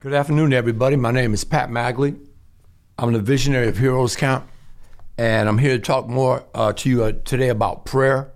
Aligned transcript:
Good 0.00 0.14
afternoon, 0.14 0.52
everybody. 0.52 0.94
My 0.94 1.10
name 1.10 1.34
is 1.34 1.42
Pat 1.42 1.70
Magley. 1.70 2.16
I'm 2.98 3.12
the 3.12 3.18
visionary 3.18 3.66
of 3.66 3.78
Heroes 3.78 4.14
Camp, 4.14 4.48
and 5.18 5.48
I'm 5.48 5.58
here 5.58 5.72
to 5.72 5.80
talk 5.80 6.06
more 6.06 6.44
uh, 6.54 6.72
to 6.74 6.88
you 6.88 7.02
uh, 7.02 7.12
today 7.24 7.48
about 7.48 7.84
prayer. 7.84 8.30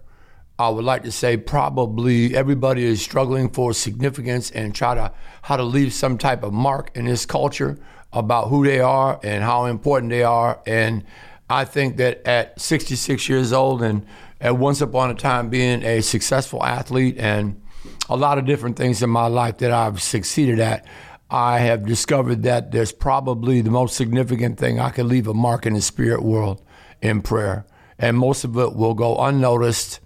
I 0.59 0.71
would 0.71 0.85
like 0.85 1.05
to 1.05 1.13
say 1.13 1.37
probably 1.37 2.35
everybody 2.35 2.83
is 2.83 3.01
struggling 3.01 3.49
for 3.49 3.73
significance 3.73 4.51
and 4.51 4.75
try 4.75 4.97
to 4.97 5.13
how 5.43 5.57
to 5.57 5.63
leave 5.63 5.93
some 5.93 6.19
type 6.19 6.43
of 6.43 6.53
mark 6.53 6.91
in 6.97 7.05
this 7.05 7.25
culture 7.25 7.79
about 8.13 8.49
who 8.49 8.65
they 8.65 8.81
are 8.81 9.21
and 9.23 9.45
how 9.45 9.67
important 9.67 10.11
they 10.11 10.25
are. 10.25 10.61
And 10.67 11.05
I 11.49 11.65
think 11.65 11.97
that 11.99 12.27
at 12.27 12.61
66 12.61 13.29
years 13.29 13.53
old 13.53 13.85
and 13.85 14.05
at 14.41 14.59
once 14.59 14.81
upon 14.81 15.11
a 15.11 15.15
time 15.15 15.49
being 15.49 15.85
a 15.85 16.01
successful 16.01 16.65
athlete 16.65 17.19
and 17.19 17.63
a 18.09 18.17
lot 18.17 18.39
of 18.39 18.47
different 18.47 18.77
things 18.77 19.01
in 19.01 19.11
my 19.11 19.29
life 19.29 19.59
that 19.59 19.71
I've 19.71 20.03
succeeded 20.03 20.59
at, 20.59 20.87
I 21.33 21.61
have 21.61 21.87
discovered 21.87 22.43
that 22.43 22.73
there's 22.73 22.93
probably 22.93 23.63
the 23.63 23.71
most 23.71 23.97
significant 23.97 24.59
thing 24.59 24.79
I 24.79 24.91
can 24.91 25.09
leave 25.09 25.27
a 25.27 25.33
mark 25.33 25.65
in 25.65 25.73
the 25.73 25.81
spirit 25.81 26.23
world 26.23 26.61
in 27.01 27.23
prayer. 27.23 27.65
And 27.99 28.19
most 28.19 28.45
of 28.45 28.59
it 28.59 28.75
will 28.75 28.93
go 28.93 29.17
unnoticed 29.17 30.01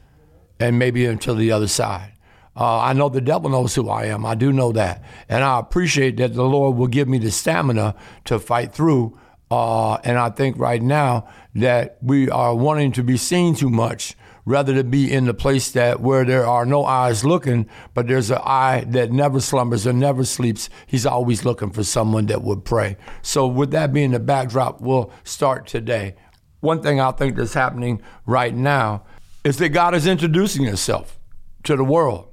and 0.60 0.78
maybe 0.78 1.04
until 1.04 1.34
the 1.34 1.50
other 1.50 1.66
side. 1.66 2.12
Uh, 2.56 2.78
I 2.78 2.92
know 2.92 3.08
the 3.08 3.20
devil 3.20 3.50
knows 3.50 3.74
who 3.74 3.90
I 3.90 4.04
am. 4.04 4.24
I 4.24 4.36
do 4.36 4.52
know 4.52 4.70
that. 4.72 5.02
And 5.28 5.42
I 5.42 5.58
appreciate 5.58 6.16
that 6.18 6.34
the 6.34 6.44
Lord 6.44 6.76
will 6.76 6.86
give 6.86 7.08
me 7.08 7.18
the 7.18 7.32
stamina 7.32 7.96
to 8.26 8.38
fight 8.38 8.72
through. 8.72 9.18
Uh, 9.50 9.94
and 10.04 10.18
I 10.18 10.30
think 10.30 10.56
right 10.58 10.80
now 10.80 11.28
that 11.56 11.98
we 12.00 12.30
are 12.30 12.54
wanting 12.54 12.92
to 12.92 13.02
be 13.02 13.16
seen 13.16 13.56
too 13.56 13.68
much 13.68 14.14
rather 14.46 14.72
than 14.72 14.88
be 14.88 15.12
in 15.12 15.26
the 15.26 15.34
place 15.34 15.72
that 15.72 16.00
where 16.00 16.24
there 16.24 16.46
are 16.46 16.64
no 16.64 16.84
eyes 16.84 17.24
looking, 17.24 17.68
but 17.92 18.06
there's 18.06 18.30
an 18.30 18.40
eye 18.42 18.84
that 18.88 19.10
never 19.10 19.40
slumbers 19.40 19.86
or 19.86 19.92
never 19.92 20.24
sleeps. 20.24 20.70
He's 20.86 21.04
always 21.04 21.44
looking 21.44 21.70
for 21.70 21.82
someone 21.82 22.26
that 22.26 22.42
would 22.42 22.64
pray. 22.64 22.96
So 23.22 23.46
with 23.46 23.72
that 23.72 23.92
being 23.92 24.12
the 24.12 24.20
backdrop, 24.20 24.80
we'll 24.80 25.12
start 25.24 25.66
today. 25.66 26.14
One 26.60 26.80
thing 26.80 27.00
I 27.00 27.10
think 27.10 27.36
that's 27.36 27.54
happening 27.54 28.00
right 28.24 28.54
now 28.54 29.04
is 29.44 29.58
that 29.58 29.70
God 29.70 29.94
is 29.94 30.06
introducing 30.06 30.64
himself 30.64 31.18
to 31.64 31.76
the 31.76 31.84
world 31.84 32.28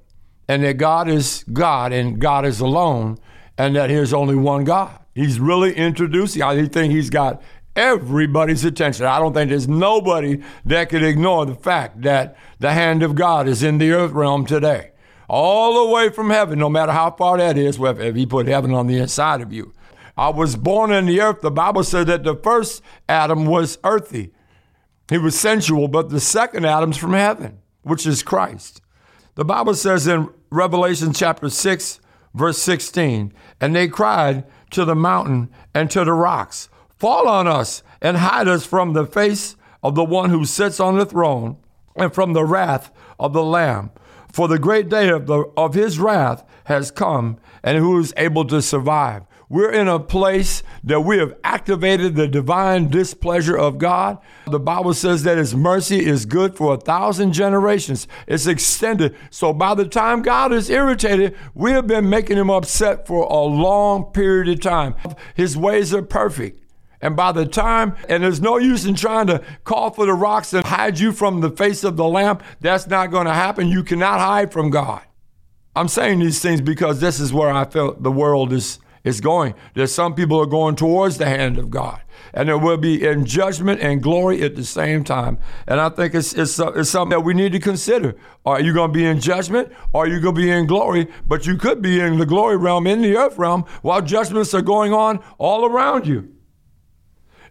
and 0.47 0.63
that 0.63 0.77
God 0.77 1.09
is 1.09 1.43
God 1.51 1.91
and 1.91 2.19
God 2.19 2.45
is 2.45 2.59
alone 2.59 3.17
and 3.57 3.75
that 3.75 3.87
there's 3.87 4.13
only 4.13 4.35
one 4.35 4.63
God. 4.63 4.99
He's 5.15 5.39
really 5.39 5.73
introducing. 5.73 6.41
I 6.41 6.67
think 6.67 6.93
he's 6.93 7.09
got 7.09 7.41
everybody's 7.75 8.63
attention. 8.65 9.05
I 9.05 9.19
don't 9.19 9.33
think 9.33 9.49
there's 9.49 9.67
nobody 9.67 10.41
that 10.65 10.89
could 10.89 11.03
ignore 11.03 11.45
the 11.45 11.55
fact 11.55 12.01
that 12.01 12.37
the 12.59 12.71
hand 12.71 13.03
of 13.03 13.15
God 13.15 13.47
is 13.47 13.63
in 13.63 13.77
the 13.77 13.91
earth 13.91 14.11
realm 14.11 14.45
today. 14.45 14.91
All 15.29 15.85
the 15.85 15.93
way 15.93 16.09
from 16.09 16.29
heaven, 16.29 16.59
no 16.59 16.69
matter 16.69 16.91
how 16.91 17.11
far 17.11 17.37
that 17.37 17.57
is, 17.57 17.79
if 17.79 18.15
he 18.15 18.25
put 18.25 18.47
heaven 18.47 18.73
on 18.73 18.87
the 18.87 18.97
inside 18.97 19.41
of 19.41 19.51
you. 19.51 19.73
I 20.15 20.29
was 20.29 20.55
born 20.55 20.91
in 20.91 21.07
the 21.07 21.21
earth. 21.21 21.41
The 21.41 21.49
Bible 21.49 21.83
said 21.83 22.07
that 22.07 22.23
the 22.23 22.35
first 22.35 22.83
Adam 23.09 23.45
was 23.45 23.79
earthy. 23.83 24.31
He 25.09 25.17
was 25.17 25.39
sensual, 25.39 25.87
but 25.87 26.09
the 26.09 26.19
second 26.19 26.65
Adam's 26.65 26.97
from 26.97 27.13
heaven, 27.13 27.59
which 27.81 28.05
is 28.05 28.21
Christ. 28.21 28.81
The 29.35 29.45
Bible 29.45 29.73
says 29.73 30.05
in 30.05 30.29
Revelation 30.51 31.13
chapter 31.13 31.49
6, 31.49 31.99
verse 32.35 32.59
16, 32.59 33.33
and 33.59 33.75
they 33.75 33.87
cried 33.87 34.45
to 34.71 34.85
the 34.85 34.95
mountain 34.95 35.49
and 35.73 35.89
to 35.91 36.03
the 36.03 36.13
rocks, 36.13 36.69
Fall 37.03 37.27
on 37.27 37.49
us 37.49 37.83
and 38.01 38.15
hide 38.15 38.47
us 38.47 38.65
from 38.65 38.93
the 38.93 39.05
face 39.05 39.57
of 39.83 39.93
the 39.93 40.05
one 40.05 40.29
who 40.29 40.45
sits 40.45 40.79
on 40.79 40.97
the 40.97 41.05
throne 41.05 41.57
and 41.97 42.13
from 42.13 42.31
the 42.31 42.45
wrath 42.45 42.93
of 43.19 43.33
the 43.33 43.43
Lamb. 43.43 43.91
For 44.31 44.47
the 44.47 44.57
great 44.57 44.87
day 44.87 45.09
of, 45.09 45.27
the, 45.27 45.51
of 45.57 45.73
his 45.73 45.99
wrath 45.99 46.45
has 46.67 46.91
come, 46.91 47.39
and 47.61 47.77
who 47.77 47.99
is 47.99 48.13
able 48.15 48.45
to 48.45 48.61
survive? 48.61 49.23
We're 49.49 49.73
in 49.73 49.89
a 49.89 49.99
place 49.99 50.63
that 50.85 51.01
we 51.01 51.17
have 51.17 51.35
activated 51.43 52.15
the 52.15 52.29
divine 52.29 52.87
displeasure 52.87 53.57
of 53.57 53.79
God. 53.79 54.19
The 54.47 54.57
Bible 54.57 54.93
says 54.93 55.23
that 55.23 55.37
His 55.37 55.53
mercy 55.53 56.05
is 56.05 56.25
good 56.25 56.55
for 56.55 56.73
a 56.73 56.79
thousand 56.79 57.33
generations. 57.33 58.07
It's 58.27 58.47
extended. 58.47 59.13
So 59.29 59.51
by 59.51 59.75
the 59.75 59.89
time 59.89 60.21
God 60.21 60.53
is 60.53 60.69
irritated, 60.69 61.35
we 61.53 61.71
have 61.71 61.85
been 61.85 62.09
making 62.09 62.37
Him 62.37 62.49
upset 62.49 63.05
for 63.05 63.25
a 63.25 63.41
long 63.41 64.05
period 64.05 64.47
of 64.47 64.61
time. 64.61 64.95
His 65.35 65.57
ways 65.57 65.93
are 65.93 66.01
perfect. 66.01 66.62
And 67.03 67.17
by 67.17 67.33
the 67.33 67.45
time, 67.45 67.97
and 68.07 68.23
there's 68.23 68.39
no 68.39 68.57
use 68.57 68.85
in 68.85 68.95
trying 68.95 69.27
to 69.27 69.43
call 69.65 69.91
for 69.91 70.05
the 70.05 70.13
rocks 70.13 70.53
and 70.53 70.65
hide 70.65 70.99
you 70.99 71.11
from 71.11 71.41
the 71.41 71.49
face 71.49 71.83
of 71.83 71.97
the 71.97 72.05
lamp. 72.05 72.41
That's 72.61 72.87
not 72.87 73.11
going 73.11 73.25
to 73.25 73.33
happen. 73.33 73.67
You 73.67 73.83
cannot 73.83 74.21
hide 74.21 74.53
from 74.53 74.69
God. 74.69 75.01
I'm 75.75 75.89
saying 75.89 76.19
these 76.19 76.41
things 76.41 76.61
because 76.61 77.01
this 77.01 77.19
is 77.19 77.33
where 77.33 77.51
I 77.51 77.65
feel 77.65 77.95
the 77.95 78.09
world 78.09 78.53
is, 78.53 78.79
is 79.03 79.19
going. 79.19 79.53
There's 79.73 79.93
some 79.93 80.15
people 80.15 80.39
are 80.39 80.45
going 80.45 80.77
towards 80.77 81.17
the 81.17 81.25
hand 81.25 81.57
of 81.57 81.69
God. 81.69 81.99
And 82.33 82.47
there 82.47 82.57
will 82.57 82.77
be 82.77 83.05
in 83.05 83.25
judgment 83.25 83.81
and 83.81 84.01
glory 84.01 84.41
at 84.41 84.55
the 84.55 84.63
same 84.63 85.03
time. 85.03 85.39
And 85.67 85.81
I 85.81 85.89
think 85.89 86.15
it's, 86.15 86.31
it's, 86.31 86.57
uh, 86.57 86.71
it's 86.71 86.89
something 86.89 87.09
that 87.17 87.25
we 87.25 87.33
need 87.33 87.51
to 87.51 87.59
consider. 87.59 88.15
Are 88.45 88.61
you 88.61 88.73
going 88.73 88.93
to 88.93 88.97
be 88.97 89.03
in 89.03 89.19
judgment 89.19 89.73
or 89.91 90.05
are 90.05 90.07
you 90.07 90.21
going 90.21 90.35
to 90.35 90.41
be 90.41 90.49
in 90.49 90.67
glory? 90.67 91.09
But 91.27 91.45
you 91.47 91.57
could 91.57 91.81
be 91.81 91.99
in 91.99 92.17
the 92.17 92.25
glory 92.25 92.55
realm, 92.55 92.87
in 92.87 93.01
the 93.01 93.17
earth 93.17 93.37
realm, 93.37 93.65
while 93.81 94.01
judgments 94.01 94.53
are 94.53 94.61
going 94.61 94.93
on 94.93 95.21
all 95.37 95.65
around 95.65 96.07
you. 96.07 96.29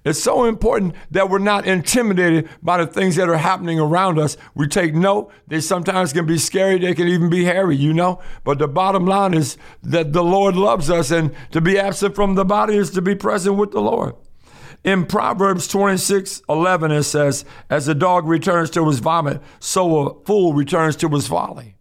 It's 0.05 0.21
so 0.21 0.45
important 0.45 0.97
that 1.13 1.31
we're 1.31 1.39
not 1.39 1.65
intimidated 1.65 2.49
by 2.61 2.79
the 2.79 2.87
things 2.87 3.17
that 3.17 3.29
are 3.29 3.37
happening 3.37 3.79
around 3.79 4.19
us. 4.19 4.37
We 4.55 4.67
take 4.67 4.95
note. 4.95 5.33
They 5.47 5.61
sometimes 5.61 6.13
can 6.13 6.27
be 6.27 6.39
scary. 6.39 6.79
They 6.79 6.95
can 6.95 7.07
even 7.07 7.31
be 7.31 7.45
hairy, 7.45 7.77
you 7.77 7.93
know. 7.93 8.21
But 8.43 8.59
the 8.59 8.67
bottom 8.67 9.07
line 9.07 9.35
is 9.35 9.57
that 9.83 10.13
the 10.13 10.25
Lord 10.25 10.57
loves 10.57 10.91
us, 10.91 11.13
and 11.13 11.33
to 11.53 11.61
be 11.61 11.79
absent 11.79 12.17
from 12.17 12.35
the 12.35 12.45
body 12.45 12.77
is 12.77 12.91
to 12.91 13.03
be 13.03 13.15
present 13.15 13.57
with 13.57 13.71
the 13.71 13.81
Lord. 13.81 14.15
In 14.83 15.07
Proverbs 15.07 15.69
26 15.69 16.43
11, 16.49 16.91
it 16.91 17.05
says, 17.05 17.45
As 17.71 17.87
a 17.87 17.95
dog 17.95 18.27
returns 18.27 18.71
to 18.71 18.87
his 18.89 18.99
vomit, 18.99 19.41
so 19.61 20.09
a 20.09 20.25
fool 20.25 20.53
returns 20.53 20.97
to 20.97 21.09
his 21.11 21.29
folly. 21.29 21.77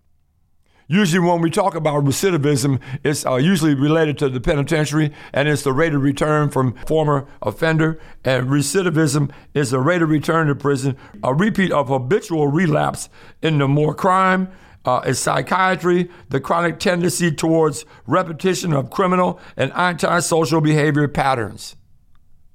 Usually, 0.92 1.26
when 1.26 1.40
we 1.40 1.50
talk 1.50 1.74
about 1.74 2.04
recidivism, 2.04 2.82
it's 3.02 3.26
uh, 3.26 3.36
usually 3.36 3.76
related 3.76 4.18
to 4.18 4.28
the 4.28 4.42
penitentiary 4.42 5.14
and 5.32 5.48
it's 5.48 5.64
the 5.64 5.72
rate 5.72 5.94
of 5.94 6.02
return 6.02 6.50
from 6.50 6.74
former 6.86 7.30
offender. 7.42 7.98
And 8.26 8.48
recidivism 8.50 9.32
is 9.54 9.72
the 9.72 9.80
rate 9.80 10.02
of 10.02 10.10
return 10.10 10.48
to 10.48 10.56
prison, 10.56 10.98
a 11.24 11.34
repeat 11.34 11.72
of 11.72 11.88
habitual 11.88 12.48
relapse 12.48 13.08
into 13.42 13.70
more 13.70 13.96
crime. 13.96 14.50
Uh, 14.84 15.00
is 15.06 15.18
psychiatry, 15.18 16.10
the 16.28 16.42
chronic 16.42 16.78
tendency 16.78 17.32
towards 17.32 17.86
repetition 18.06 18.74
of 18.74 18.90
criminal 18.90 19.40
and 19.56 19.72
antisocial 19.74 20.60
behavior 20.60 21.08
patterns. 21.08 21.78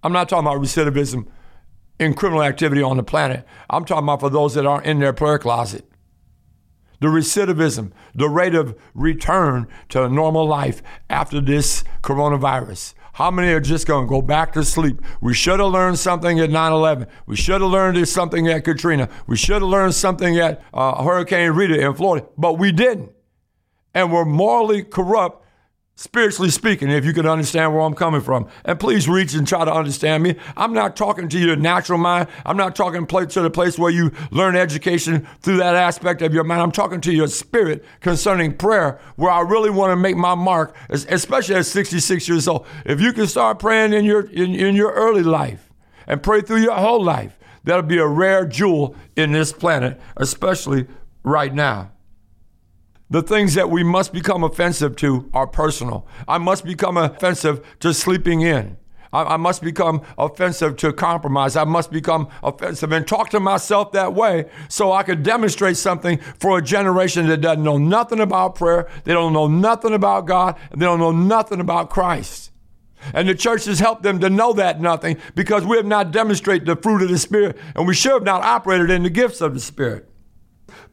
I'm 0.02 0.12
not 0.12 0.28
talking 0.28 0.46
about 0.46 0.60
recidivism 0.60 1.26
in 1.98 2.12
criminal 2.12 2.42
activity 2.42 2.82
on 2.82 2.98
the 2.98 3.02
planet. 3.02 3.46
I'm 3.70 3.86
talking 3.86 4.04
about 4.04 4.20
for 4.20 4.28
those 4.28 4.52
that 4.54 4.66
aren't 4.66 4.84
in 4.84 4.98
their 4.98 5.14
prayer 5.14 5.38
closet 5.38 5.88
the 7.00 7.08
recidivism, 7.08 7.92
the 8.14 8.28
rate 8.28 8.54
of 8.54 8.78
return 8.94 9.66
to 9.90 10.08
normal 10.08 10.46
life 10.46 10.82
after 11.08 11.40
this 11.40 11.84
coronavirus. 12.02 12.94
How 13.14 13.30
many 13.30 13.48
are 13.48 13.60
just 13.60 13.86
going 13.86 14.04
to 14.06 14.08
go 14.10 14.20
back 14.20 14.52
to 14.52 14.62
sleep? 14.62 15.00
We 15.22 15.32
should 15.32 15.58
have 15.58 15.70
learned 15.70 15.98
something 15.98 16.38
at 16.38 16.50
9 16.50 16.72
11. 16.72 17.06
We 17.24 17.36
should 17.36 17.62
have 17.62 17.70
learned 17.70 18.06
something 18.06 18.46
at 18.48 18.64
Katrina. 18.64 19.08
We 19.26 19.38
should 19.38 19.62
have 19.62 19.70
learned 19.70 19.94
something 19.94 20.38
at 20.38 20.62
uh, 20.74 21.02
Hurricane 21.02 21.52
Rita 21.52 21.80
in 21.80 21.94
Florida, 21.94 22.26
but 22.36 22.58
we 22.58 22.72
didn't. 22.72 23.12
And 23.94 24.12
we're 24.12 24.26
morally 24.26 24.82
corrupt 24.82 25.45
spiritually 25.96 26.50
speaking, 26.50 26.90
if 26.90 27.06
you 27.06 27.12
can 27.14 27.26
understand 27.26 27.72
where 27.72 27.82
I'm 27.82 27.94
coming 27.94 28.20
from. 28.20 28.48
And 28.64 28.78
please 28.78 29.08
reach 29.08 29.34
and 29.34 29.48
try 29.48 29.64
to 29.64 29.72
understand 29.72 30.22
me. 30.22 30.36
I'm 30.56 30.74
not 30.74 30.94
talking 30.94 31.28
to 31.30 31.38
your 31.38 31.56
natural 31.56 31.98
mind. 31.98 32.28
I'm 32.44 32.56
not 32.56 32.76
talking 32.76 33.06
to 33.06 33.40
the 33.40 33.50
place 33.50 33.78
where 33.78 33.90
you 33.90 34.12
learn 34.30 34.56
education 34.56 35.26
through 35.40 35.56
that 35.56 35.74
aspect 35.74 36.20
of 36.20 36.34
your 36.34 36.44
mind. 36.44 36.60
I'm 36.60 36.70
talking 36.70 37.00
to 37.00 37.12
your 37.12 37.28
spirit 37.28 37.84
concerning 38.00 38.56
prayer, 38.56 39.00
where 39.16 39.32
I 39.32 39.40
really 39.40 39.70
want 39.70 39.90
to 39.90 39.96
make 39.96 40.16
my 40.16 40.34
mark, 40.34 40.76
especially 40.90 41.54
at 41.54 41.66
66 41.66 42.28
years 42.28 42.46
old. 42.46 42.66
If 42.84 43.00
you 43.00 43.14
can 43.14 43.26
start 43.26 43.58
praying 43.58 43.94
in 43.94 44.04
your 44.04 44.26
in, 44.26 44.54
in 44.54 44.76
your 44.76 44.92
early 44.92 45.22
life 45.22 45.72
and 46.06 46.22
pray 46.22 46.42
through 46.42 46.60
your 46.60 46.74
whole 46.74 47.02
life, 47.02 47.38
that'll 47.64 47.82
be 47.82 47.98
a 47.98 48.06
rare 48.06 48.44
jewel 48.44 48.94
in 49.16 49.32
this 49.32 49.52
planet, 49.52 49.98
especially 50.18 50.86
right 51.24 51.54
now. 51.54 51.90
The 53.08 53.22
things 53.22 53.54
that 53.54 53.70
we 53.70 53.84
must 53.84 54.12
become 54.12 54.42
offensive 54.42 54.96
to 54.96 55.30
are 55.32 55.46
personal. 55.46 56.06
I 56.26 56.38
must 56.38 56.64
become 56.64 56.96
offensive 56.96 57.64
to 57.80 57.94
sleeping 57.94 58.40
in. 58.40 58.78
I, 59.12 59.34
I, 59.34 59.36
must 59.36 59.62
become 59.62 60.02
offensive 60.18 60.76
to 60.78 60.92
compromise. 60.92 61.56
I 61.56 61.64
must 61.64 61.92
become 61.92 62.28
offensive 62.42 62.90
and 62.92 63.06
talk 63.06 63.30
to 63.30 63.40
myself 63.40 63.92
that 63.92 64.14
way 64.14 64.50
so 64.68 64.92
I 64.92 65.04
could 65.04 65.22
demonstrate 65.22 65.76
something 65.76 66.18
for 66.38 66.58
a 66.58 66.62
generation 66.62 67.28
that 67.28 67.40
doesn't 67.40 67.62
know 67.62 67.78
nothing 67.78 68.20
about 68.20 68.56
prayer, 68.56 68.88
they 69.04 69.12
don't 69.12 69.32
know 69.32 69.46
nothing 69.46 69.94
about 69.94 70.26
God, 70.26 70.58
they 70.70 70.84
don't 70.84 70.98
know 70.98 71.12
nothing 71.12 71.60
about 71.60 71.90
Christ. 71.90 72.50
And 73.14 73.28
the 73.28 73.34
church 73.34 73.66
has 73.66 73.78
helped 73.78 74.02
them 74.02 74.18
to 74.20 74.28
know 74.28 74.52
that 74.54 74.80
nothing 74.80 75.18
because 75.34 75.64
we 75.64 75.76
have 75.76 75.86
not 75.86 76.10
demonstrated 76.10 76.66
the 76.66 76.76
fruit 76.76 77.02
of 77.02 77.08
the 77.08 77.18
Spirit 77.18 77.56
and 77.76 77.86
we 77.86 77.94
should 77.94 78.12
have 78.12 78.24
not 78.24 78.42
operated 78.42 78.90
in 78.90 79.04
the 79.04 79.10
gifts 79.10 79.40
of 79.40 79.54
the 79.54 79.60
Spirit. 79.60 80.10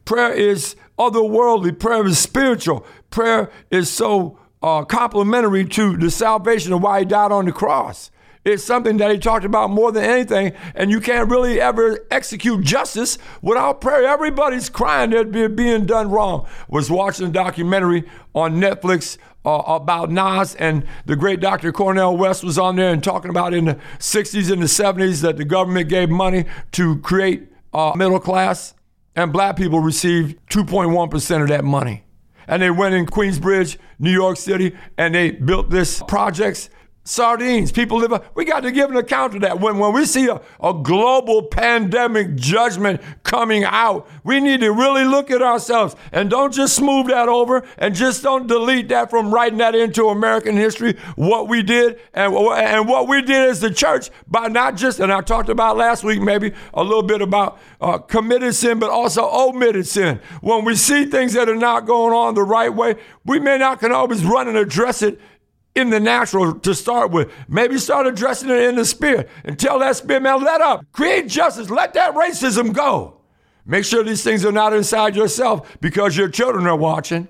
Prayer 0.04 0.32
is 0.32 0.76
otherworldly. 0.98 1.78
Prayer 1.78 2.06
is 2.06 2.18
spiritual. 2.18 2.86
Prayer 3.10 3.50
is 3.70 3.90
so 3.90 4.38
uh, 4.62 4.84
complementary 4.84 5.64
to 5.64 5.96
the 5.96 6.10
salvation 6.10 6.72
of 6.72 6.82
why 6.82 7.00
he 7.00 7.04
died 7.04 7.32
on 7.32 7.44
the 7.44 7.52
cross. 7.52 8.10
It's 8.44 8.62
something 8.62 8.98
that 8.98 9.10
he 9.10 9.18
talked 9.18 9.46
about 9.46 9.70
more 9.70 9.90
than 9.90 10.04
anything, 10.04 10.52
and 10.74 10.90
you 10.90 11.00
can't 11.00 11.30
really 11.30 11.60
ever 11.60 11.98
execute 12.10 12.62
justice 12.62 13.16
without 13.40 13.80
prayer. 13.80 14.04
Everybody's 14.04 14.68
crying 14.68 15.10
that 15.10 15.32
they're 15.32 15.48
being 15.48 15.86
done 15.86 16.10
wrong. 16.10 16.46
Was 16.68 16.90
watching 16.90 17.28
a 17.28 17.30
documentary 17.30 18.04
on 18.34 18.56
Netflix 18.56 19.16
uh, 19.46 19.62
about 19.66 20.10
Nas, 20.10 20.54
and 20.56 20.84
the 21.06 21.16
great 21.16 21.40
Dr. 21.40 21.72
Cornel 21.72 22.18
West 22.18 22.44
was 22.44 22.58
on 22.58 22.76
there 22.76 22.92
and 22.92 23.02
talking 23.02 23.30
about 23.30 23.54
in 23.54 23.64
the 23.64 23.78
60s 23.98 24.50
and 24.50 24.60
the 24.60 24.66
70s 24.66 25.22
that 25.22 25.38
the 25.38 25.44
government 25.44 25.88
gave 25.88 26.10
money 26.10 26.44
to 26.72 26.98
create 26.98 27.48
uh, 27.72 27.92
middle 27.96 28.20
class, 28.20 28.74
and 29.16 29.32
black 29.32 29.56
people 29.56 29.80
received 29.80 30.38
2.1% 30.50 31.42
of 31.42 31.48
that 31.48 31.64
money. 31.64 32.04
And 32.46 32.60
they 32.60 32.70
went 32.70 32.94
in 32.94 33.06
Queensbridge, 33.06 33.78
New 33.98 34.10
York 34.10 34.36
City, 34.36 34.76
and 34.98 35.14
they 35.14 35.30
built 35.30 35.70
this 35.70 36.02
projects 36.02 36.68
sardines. 37.04 37.70
People 37.70 37.98
live, 37.98 38.28
we 38.34 38.44
got 38.44 38.60
to 38.60 38.72
give 38.72 38.90
an 38.90 38.96
account 38.96 39.34
of 39.34 39.42
that. 39.42 39.60
When, 39.60 39.78
when 39.78 39.92
we 39.92 40.06
see 40.06 40.28
a, 40.28 40.40
a 40.60 40.72
global 40.72 41.42
pandemic 41.42 42.34
judgment 42.34 43.00
coming 43.22 43.62
out, 43.64 44.08
we 44.24 44.40
need 44.40 44.60
to 44.60 44.72
really 44.72 45.04
look 45.04 45.30
at 45.30 45.42
ourselves 45.42 45.94
and 46.12 46.30
don't 46.30 46.52
just 46.52 46.74
smooth 46.74 47.08
that 47.08 47.28
over 47.28 47.62
and 47.76 47.94
just 47.94 48.22
don't 48.22 48.46
delete 48.46 48.88
that 48.88 49.10
from 49.10 49.32
writing 49.32 49.58
that 49.58 49.74
into 49.74 50.08
American 50.08 50.56
history, 50.56 50.96
what 51.14 51.46
we 51.46 51.62
did 51.62 52.00
and, 52.14 52.34
and 52.34 52.88
what 52.88 53.06
we 53.06 53.20
did 53.20 53.50
as 53.50 53.60
the 53.60 53.70
church 53.70 54.10
by 54.26 54.48
not 54.48 54.76
just, 54.76 54.98
and 54.98 55.12
I 55.12 55.20
talked 55.20 55.50
about 55.50 55.76
last 55.76 56.04
week 56.04 56.22
maybe 56.22 56.52
a 56.72 56.82
little 56.82 57.02
bit 57.02 57.20
about 57.20 57.58
uh, 57.82 57.98
committed 57.98 58.54
sin, 58.54 58.78
but 58.78 58.88
also 58.88 59.28
omitted 59.30 59.86
sin. 59.86 60.20
When 60.40 60.64
we 60.64 60.74
see 60.74 61.04
things 61.04 61.34
that 61.34 61.50
are 61.50 61.54
not 61.54 61.86
going 61.86 62.14
on 62.14 62.34
the 62.34 62.42
right 62.42 62.74
way, 62.74 62.96
we 63.26 63.38
may 63.38 63.58
not 63.58 63.80
can 63.80 63.92
always 63.92 64.24
run 64.24 64.48
and 64.48 64.56
address 64.56 65.02
it 65.02 65.20
in 65.74 65.90
the 65.90 66.00
natural 66.00 66.54
to 66.60 66.74
start 66.74 67.10
with. 67.10 67.30
Maybe 67.48 67.78
start 67.78 68.06
addressing 68.06 68.50
it 68.50 68.62
in 68.62 68.76
the 68.76 68.84
spirit 68.84 69.28
and 69.44 69.58
tell 69.58 69.78
that 69.80 69.96
spirit, 69.96 70.22
man, 70.22 70.42
let 70.42 70.60
up. 70.60 70.84
Create 70.92 71.28
justice. 71.28 71.70
Let 71.70 71.94
that 71.94 72.14
racism 72.14 72.72
go. 72.72 73.20
Make 73.66 73.84
sure 73.84 74.04
these 74.04 74.22
things 74.22 74.44
are 74.44 74.52
not 74.52 74.72
inside 74.72 75.16
yourself 75.16 75.76
because 75.80 76.16
your 76.16 76.28
children 76.28 76.66
are 76.66 76.76
watching 76.76 77.28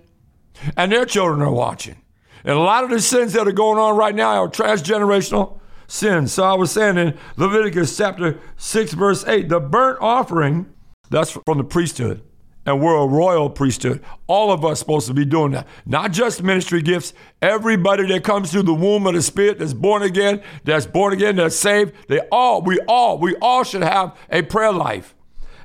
and 0.76 0.90
their 0.90 1.06
children 1.06 1.42
are 1.42 1.52
watching. 1.52 1.96
And 2.44 2.56
a 2.56 2.60
lot 2.60 2.84
of 2.84 2.90
the 2.90 3.00
sins 3.00 3.32
that 3.32 3.48
are 3.48 3.52
going 3.52 3.78
on 3.78 3.96
right 3.96 4.14
now 4.14 4.42
are 4.42 4.48
transgenerational 4.48 5.60
sins. 5.86 6.32
So 6.32 6.42
I 6.42 6.54
was 6.54 6.70
saying 6.70 6.98
in 6.98 7.16
Leviticus 7.36 7.96
chapter 7.96 8.38
6, 8.56 8.92
verse 8.94 9.24
8, 9.26 9.48
the 9.48 9.60
burnt 9.60 9.98
offering, 10.00 10.66
that's 11.08 11.30
from 11.30 11.58
the 11.58 11.64
priesthood 11.64 12.22
and 12.66 12.80
we're 12.80 12.96
a 12.96 13.06
royal 13.06 13.50
priesthood. 13.50 14.02
All 14.26 14.50
of 14.50 14.64
us 14.64 14.78
supposed 14.78 15.06
to 15.08 15.14
be 15.14 15.24
doing 15.24 15.52
that. 15.52 15.66
Not 15.86 16.12
just 16.12 16.42
ministry 16.42 16.82
gifts. 16.82 17.12
Everybody 17.42 18.06
that 18.08 18.24
comes 18.24 18.50
through 18.50 18.62
the 18.62 18.74
womb 18.74 19.06
of 19.06 19.14
the 19.14 19.22
Spirit 19.22 19.58
that's 19.58 19.74
born 19.74 20.02
again, 20.02 20.42
that's 20.64 20.86
born 20.86 21.12
again, 21.12 21.36
that's 21.36 21.56
saved, 21.56 21.94
they 22.08 22.20
all, 22.32 22.62
we 22.62 22.80
all, 22.88 23.18
we 23.18 23.36
all 23.36 23.64
should 23.64 23.82
have 23.82 24.16
a 24.30 24.42
prayer 24.42 24.72
life. 24.72 25.14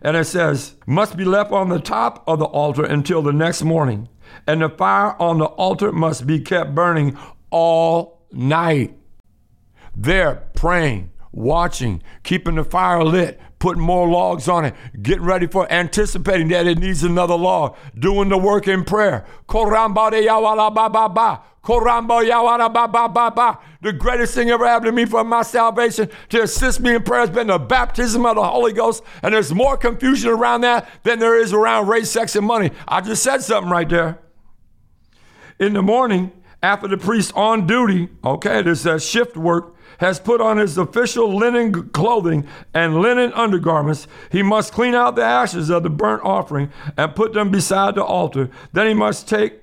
And 0.02 0.16
it 0.16 0.26
says, 0.26 0.76
must 0.86 1.18
be 1.18 1.26
left 1.26 1.52
on 1.52 1.70
the 1.70 1.80
top 1.80 2.24
of 2.28 2.40
the 2.40 2.46
altar 2.46 2.86
until 2.86 3.22
the 3.22 3.34
next 3.34 3.64
morning. 3.64 4.08
And 4.48 4.62
the 4.62 4.70
fire 4.70 5.22
on 5.22 5.40
the 5.40 5.46
altar 5.46 5.92
must 5.92 6.26
be 6.26 6.40
kept 6.40 6.74
burning 6.74 7.18
all 7.50 8.26
night. 8.32 8.96
There, 9.96 10.48
praying, 10.56 11.12
watching, 11.32 12.02
keeping 12.24 12.56
the 12.56 12.64
fire 12.64 13.04
lit, 13.04 13.40
putting 13.60 13.84
more 13.84 14.08
logs 14.08 14.48
on 14.48 14.66
it, 14.66 14.74
getting 15.02 15.24
ready 15.24 15.46
for 15.46 15.72
anticipating 15.72 16.48
that 16.48 16.66
it 16.66 16.80
needs 16.80 17.04
another 17.04 17.36
log, 17.36 17.76
doing 17.98 18.30
the 18.30 18.38
work 18.38 18.68
in 18.68 18.84
prayer. 18.84 19.26
The 23.82 23.94
greatest 23.98 24.34
thing 24.34 24.50
ever 24.50 24.66
happened 24.66 24.88
to 24.88 24.92
me 24.92 25.06
for 25.06 25.24
my 25.24 25.44
salvation 25.44 26.10
to 26.30 26.44
assist 26.44 26.80
me 26.80 26.96
in 26.96 27.04
prayer 27.04 27.22
has 27.22 27.30
been 27.30 27.48
the 27.48 27.60
baptism 27.60 28.26
of 28.26 28.36
the 28.36 28.44
Holy 28.44 28.74
Ghost. 28.74 29.04
And 29.22 29.34
there's 29.34 29.54
more 29.54 29.78
confusion 29.78 30.32
around 30.32 30.62
that 30.62 30.90
than 31.04 31.20
there 31.20 31.38
is 31.38 31.54
around 31.54 31.88
race, 31.88 32.10
sex, 32.10 32.36
and 32.36 32.48
money. 32.48 32.72
I 32.88 33.02
just 33.02 33.22
said 33.22 33.44
something 33.44 33.72
right 33.72 33.88
there. 33.88 34.20
In 35.60 35.74
the 35.74 35.82
morning, 35.82 36.32
after 36.64 36.88
the 36.88 36.98
priest 36.98 37.34
on 37.36 37.68
duty, 37.68 38.10
okay, 38.24 38.62
there's 38.62 38.86
a 38.86 39.00
shift 39.00 39.36
work 39.38 39.76
has 40.00 40.20
put 40.20 40.42
on 40.42 40.58
his 40.58 40.78
official 40.78 41.36
linen 41.36 41.90
clothing 41.90 42.48
and 42.74 43.02
linen 43.02 43.32
undergarments, 43.34 44.08
he 44.32 44.42
must 44.42 44.74
clean 44.74 44.96
out 44.96 45.16
the 45.16 45.24
ashes 45.24 45.70
of 45.70 45.84
the 45.84 45.90
burnt 45.90 46.24
offering 46.24 46.72
and 46.98 47.16
put 47.16 47.34
them 47.34 47.52
beside 47.52 47.96
the 47.96 48.04
altar. 48.04 48.50
Then 48.74 48.88
he 48.88 48.94
must 48.94 49.28
take 49.28 49.62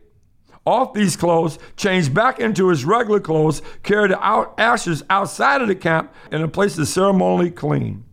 off 0.67 0.93
these 0.93 1.17
clothes, 1.17 1.59
change 1.77 2.13
back 2.13 2.41
into 2.41 2.69
his 2.69 2.85
regular 2.85 3.21
clothes, 3.21 3.63
carry 3.83 4.09
the 4.09 4.21
out 4.21 4.55
ashes 4.59 5.03
outside 5.09 5.63
of 5.63 5.69
the 5.69 5.75
camp, 5.75 6.13
and 6.31 6.43
a 6.43 6.49
place 6.49 6.77
is 6.77 6.93
ceremonially 6.93 7.51
clean. 7.51 8.05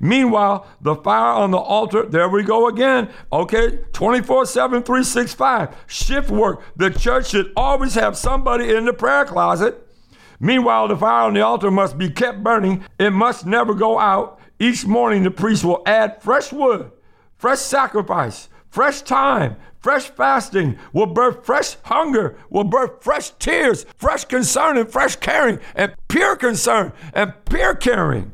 Meanwhile, 0.00 0.66
the 0.80 0.94
fire 0.96 1.34
on 1.34 1.50
the 1.50 1.58
altar, 1.58 2.04
there 2.06 2.28
we 2.28 2.44
go 2.44 2.68
again. 2.68 3.10
Okay, 3.32 3.78
24 3.92 4.46
7, 4.46 4.82
365. 4.82 5.76
Shift 5.86 6.30
work. 6.30 6.62
The 6.76 6.90
church 6.90 7.30
should 7.30 7.52
always 7.56 7.94
have 7.94 8.16
somebody 8.16 8.74
in 8.74 8.84
the 8.84 8.92
prayer 8.92 9.24
closet 9.24 9.88
Meanwhile, 10.42 10.88
the 10.88 10.96
fire 10.96 11.28
on 11.28 11.34
the 11.34 11.40
altar 11.40 11.70
must 11.70 11.96
be 11.96 12.10
kept 12.10 12.42
burning. 12.42 12.84
It 12.98 13.10
must 13.10 13.46
never 13.46 13.74
go 13.74 14.00
out. 14.00 14.40
Each 14.58 14.84
morning, 14.84 15.22
the 15.22 15.30
priest 15.30 15.64
will 15.64 15.84
add 15.86 16.20
fresh 16.20 16.52
wood, 16.52 16.90
fresh 17.36 17.60
sacrifice, 17.60 18.48
fresh 18.68 19.02
time, 19.02 19.54
fresh 19.78 20.10
fasting, 20.10 20.76
will 20.92 21.06
birth 21.06 21.46
fresh 21.46 21.76
hunger, 21.84 22.36
will 22.50 22.64
birth 22.64 23.04
fresh 23.04 23.30
tears, 23.38 23.86
fresh 23.96 24.24
concern, 24.24 24.76
and 24.76 24.90
fresh 24.90 25.14
caring, 25.14 25.60
and 25.76 25.94
pure 26.08 26.34
concern, 26.34 26.92
and 27.14 27.32
pure 27.44 27.76
caring. 27.76 28.32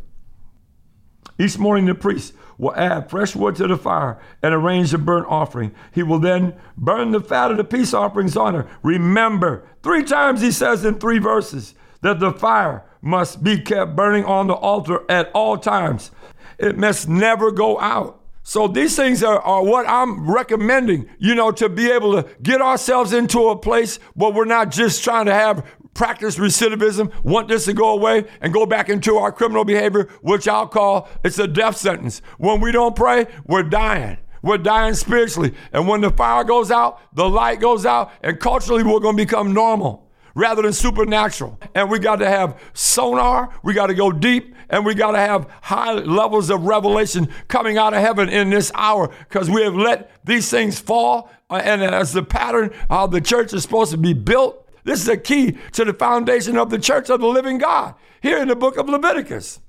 Each 1.39 1.59
morning, 1.59 1.85
the 1.85 1.95
priest 1.95 2.33
will 2.57 2.75
add 2.75 3.11
fresh 3.11 3.37
wood 3.37 3.55
to 3.57 3.67
the 3.67 3.77
fire 3.77 4.19
and 4.43 4.55
arrange 4.55 4.93
the 4.93 4.99
burnt 4.99 5.27
offering. 5.29 5.75
He 5.93 6.03
will 6.03 6.21
then 6.21 6.55
burn 6.75 7.11
the 7.11 7.21
fat 7.21 7.51
of 7.51 7.59
the 7.59 7.65
peace 7.65 7.93
offerings 7.93 8.35
on 8.35 8.55
her. 8.55 8.67
Remember, 8.83 9.67
three 9.83 10.05
times 10.05 10.41
he 10.41 10.51
says 10.51 10.87
in 10.87 10.99
three 10.99 11.19
verses 11.19 11.75
that 12.03 12.21
the 12.21 12.33
fire 12.33 12.85
must 13.01 13.43
be 13.43 13.59
kept 13.59 13.97
burning 13.97 14.25
on 14.25 14.47
the 14.47 14.55
altar 14.55 15.05
at 15.09 15.31
all 15.33 15.57
times. 15.57 16.11
It 16.59 16.77
must 16.77 17.09
never 17.09 17.51
go 17.51 17.79
out. 17.81 18.21
So 18.43 18.67
these 18.67 18.97
things 18.97 19.23
are, 19.23 19.41
are 19.41 19.63
what 19.63 19.87
I'm 19.87 20.31
recommending, 20.31 21.09
you 21.19 21.35
know, 21.35 21.51
to 21.53 21.69
be 21.69 21.91
able 21.91 22.23
to 22.23 22.29
get 22.43 22.63
ourselves 22.63 23.13
into 23.13 23.51
a 23.51 23.57
place 23.57 23.99
where 24.15 24.33
we're 24.33 24.47
not 24.47 24.71
just 24.71 25.05
trying 25.05 25.27
to 25.27 25.35
have 25.35 25.67
practice 25.93 26.37
recidivism, 26.39 27.13
want 27.23 27.49
this 27.49 27.67
to 27.67 27.75
go 27.75 27.91
away, 27.91 28.25
and 28.41 28.53
go 28.53 28.65
back 28.65 28.89
into 28.89 29.17
our 29.17 29.33
criminal 29.33 29.65
behavior, 29.65 30.09
which 30.23 30.49
I'll 30.49 30.67
call 30.67 31.11
it's 31.23 31.39
a 31.39 31.47
death 31.47 31.77
sentence. 31.77 32.23
When 32.39 32.61
we 32.61 32.73
don't 32.73 32.97
pray, 32.97 33.27
we're 33.45 33.65
dying. 33.65 34.17
We're 34.41 34.59
dying 34.59 34.95
spiritually. 34.95 35.55
And 35.73 35.87
when 35.87 36.01
the 36.01 36.11
fire 36.11 36.45
goes 36.45 36.71
out, 36.71 37.01
the 37.15 37.29
light 37.29 37.61
goes 37.61 37.85
out, 37.85 38.13
and 38.23 38.41
culturally 38.41 38.83
we're 38.83 39.01
going 39.01 39.17
to 39.17 39.23
become 39.23 39.53
normal 39.53 40.08
rather 40.35 40.63
than 40.63 40.73
supernatural. 40.73 41.59
And 41.75 41.91
we 41.91 41.99
got 41.99 42.17
to 42.17 42.29
have 42.29 42.61
sonar, 42.75 43.55
we 43.63 43.75
got 43.75 43.89
to 43.89 43.95
go 43.95 44.13
deep, 44.13 44.55
and 44.71 44.85
we 44.85 44.95
got 44.95 45.13
to 45.13 45.19
have 45.19 45.49
high 45.63 45.93
levels 45.93 46.51
of 46.51 46.63
revelation 46.65 47.29
coming 47.49 47.79
out 47.79 47.95
of 47.95 48.01
heaven 48.01 48.29
in 48.29 48.51
this 48.51 48.71
hour 48.75 49.11
because 49.29 49.49
we 49.49 49.63
have 49.63 49.75
let 49.75 50.11
these 50.25 50.51
things 50.51 50.79
fall. 50.79 51.31
Uh, 51.51 51.61
and 51.65 51.83
as 51.83 52.13
the 52.13 52.23
pattern 52.23 52.71
how 52.91 53.07
the 53.07 53.21
church 53.21 53.53
is 53.55 53.63
supposed 53.63 53.91
to 53.91 53.97
be 53.97 54.13
built, 54.13 54.69
this 54.85 55.03
is 55.03 55.09
a 55.09 55.17
key 55.17 55.57
to 55.73 55.85
the 55.85 55.95
foundation 55.95 56.57
of 56.57 56.71
the 56.71 56.79
church 56.79 57.11
of 57.11 57.21
the 57.21 57.27
living 57.27 57.59
God 57.59 57.95
here 58.23 58.39
in 58.39 58.49
the 58.49 58.57
book 58.57 58.77
of 58.77 58.89
Leviticus. 58.89 59.61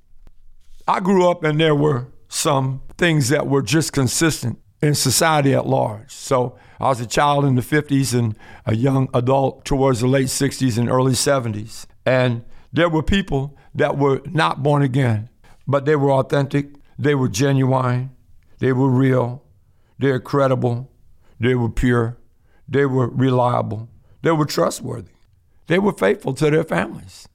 I 0.88 1.00
grew 1.00 1.30
up 1.30 1.44
and 1.44 1.60
there 1.60 1.75
were 1.75 2.08
some 2.28 2.82
things 2.98 3.30
that 3.30 3.48
were 3.48 3.62
just 3.62 3.94
consistent 3.94 4.60
in 4.82 4.96
society 4.96 5.54
at 5.54 5.68
large. 5.68 6.12
So 6.12 6.58
I 6.79 6.88
was 6.88 7.01
a 7.01 7.05
child 7.05 7.43
in 7.43 7.55
the 7.55 7.62
50s 7.62 8.17
and 8.17 8.38
a 8.65 8.74
young 8.74 9.09
adult 9.13 9.65
towards 9.65 10.00
the 10.00 10.07
late 10.07 10.27
60s 10.27 10.77
and 10.77 10.89
early 10.89 11.12
70s. 11.12 11.86
And 12.05 12.45
there 12.71 12.88
were 12.88 13.03
people 13.03 13.57
that 13.75 13.98
were 13.98 14.21
not 14.25 14.63
born 14.63 14.81
again, 14.81 15.29
but 15.67 15.86
they 15.86 15.95
were 15.95 16.12
authentic, 16.12 16.67
they 16.98 17.15
were 17.15 17.27
genuine, 17.27 18.12
they 18.59 18.71
were 18.71 18.89
real, 18.89 19.43
they 19.98 20.12
were 20.12 20.19
credible, 20.19 20.89
they 21.39 21.55
were 21.55 21.69
pure, 21.69 22.17
they 22.67 22.86
were 22.86 23.09
reliable, 23.09 23.89
they 24.21 24.31
were 24.31 24.45
trustworthy, 24.45 25.12
they 25.67 25.79
were 25.79 25.93
faithful 25.93 26.33
to 26.36 26.50
their 26.50 26.63
families. 26.63 27.27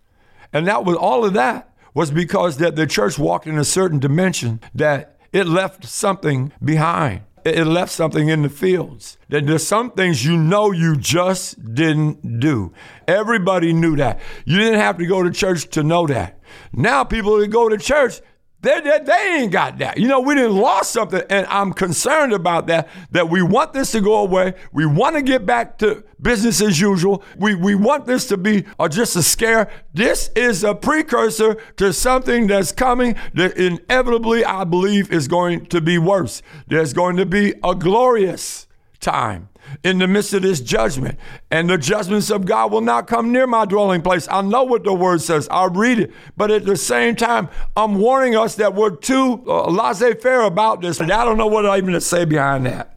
And 0.53 0.67
that 0.67 0.85
was 0.85 0.97
all 0.97 1.25
of 1.25 1.35
that 1.35 1.75
was 1.93 2.11
because 2.11 2.57
that 2.59 2.77
the 2.77 2.87
church 2.87 3.19
walked 3.19 3.47
in 3.47 3.59
a 3.59 3.65
certain 3.65 3.99
dimension 3.99 4.61
that 4.75 5.19
it 5.33 5.47
left 5.47 5.85
something 5.85 6.53
behind 6.63 7.23
it 7.45 7.67
left 7.67 7.93
something 7.93 8.29
in 8.29 8.43
the 8.43 8.49
fields. 8.49 9.19
There's 9.29 9.67
some 9.67 9.91
things 9.91 10.25
you 10.25 10.37
know 10.37 10.71
you 10.71 10.97
just 10.97 11.75
didn't 11.75 12.41
do. 12.41 12.73
Everybody 13.07 13.73
knew 13.73 13.97
that. 13.97 14.21
You 14.45 14.59
didn't 14.59 14.81
have 14.81 14.99
to 14.99 15.07
go 15.07 15.23
to 15.23 15.31
church 15.31 15.69
to 15.71 15.83
know 15.83 16.07
that. 16.07 16.41
Now 16.73 17.05
people 17.05 17.39
that 17.39 17.49
go 17.49 17.69
to 17.69 17.77
church, 17.77 18.21
They, 18.65 18.81
they, 18.81 18.99
they, 19.01 19.39
ain't 19.41 19.53
got 19.53 19.77
that. 19.79 19.99
You 19.99 20.09
know, 20.09 20.21
we 20.21 20.35
didn't 20.35 20.57
lost 20.57 20.91
something, 20.91 21.21
and 21.29 21.47
I'm 21.49 21.75
concerned 21.75 22.33
about 22.33 22.67
that. 22.69 22.89
That 23.11 23.29
we 23.29 23.43
want 23.43 23.75
this 23.75 23.93
to 23.93 24.01
go 24.01 24.17
away. 24.17 24.55
We 24.73 24.87
want 24.87 25.17
to 25.17 25.23
get 25.23 25.45
back 25.45 25.77
to 25.79 26.03
business 26.23 26.63
as 26.63 26.81
usual. 26.81 27.23
We 27.37 27.55
we 27.55 27.75
want 27.75 28.07
this 28.07 28.27
to 28.29 28.39
be 28.39 28.65
uh, 28.81 28.89
just 28.89 29.17
a 29.17 29.23
scare. 29.23 29.71
This 29.93 30.31
is 30.35 30.65
a 30.65 30.75
precursor 30.75 31.57
to 31.77 31.93
something 31.93 32.47
that's 32.47 32.73
coming 32.73 33.17
that 33.35 33.59
inevitably, 33.59 34.47
I 34.47 34.65
believe, 34.65 35.13
is 35.13 35.29
going 35.29 35.67
to 35.67 35.83
be 35.83 35.99
worse. 35.99 36.41
There's 36.67 36.95
going 36.95 37.17
to 37.17 37.27
be 37.27 37.53
a 37.63 37.75
glorious 37.75 38.67
time 39.05 39.49
in 39.83 39.99
the 39.99 40.09
midst 40.09 40.33
of 40.35 40.43
this 40.43 40.61
judgment. 40.61 41.19
And 41.51 41.69
the 41.69 41.79
judgments 41.79 42.31
of 42.31 42.45
God 42.45 42.73
will 42.73 42.81
not 42.81 43.07
come 43.07 43.33
near 43.33 43.47
my 43.47 43.65
dwelling 43.65 44.03
place. 44.03 44.27
I 44.31 44.43
know 44.43 44.65
what 44.65 44.85
the 44.85 44.95
word 44.95 45.21
says. 45.21 45.49
I'll 45.51 45.71
read 45.71 45.99
it. 45.99 46.13
But 46.37 46.51
at 46.51 46.65
the 46.65 46.77
same 46.77 47.17
time, 47.17 47.49
I'm 47.77 47.97
warning 47.97 48.37
us 48.37 48.57
that 48.57 48.75
we're 48.75 48.97
too 48.97 49.45
uh, 49.47 49.71
laissez 49.71 50.15
faire 50.15 50.43
about 50.43 50.81
this. 50.81 51.01
And 51.01 51.13
I 51.13 51.25
don't 51.25 51.39
know 51.39 51.47
what 51.47 51.67
I 51.67 51.79
even 51.79 51.93
to 51.93 52.01
say 52.01 52.25
behind 52.25 52.67
that. 52.67 52.91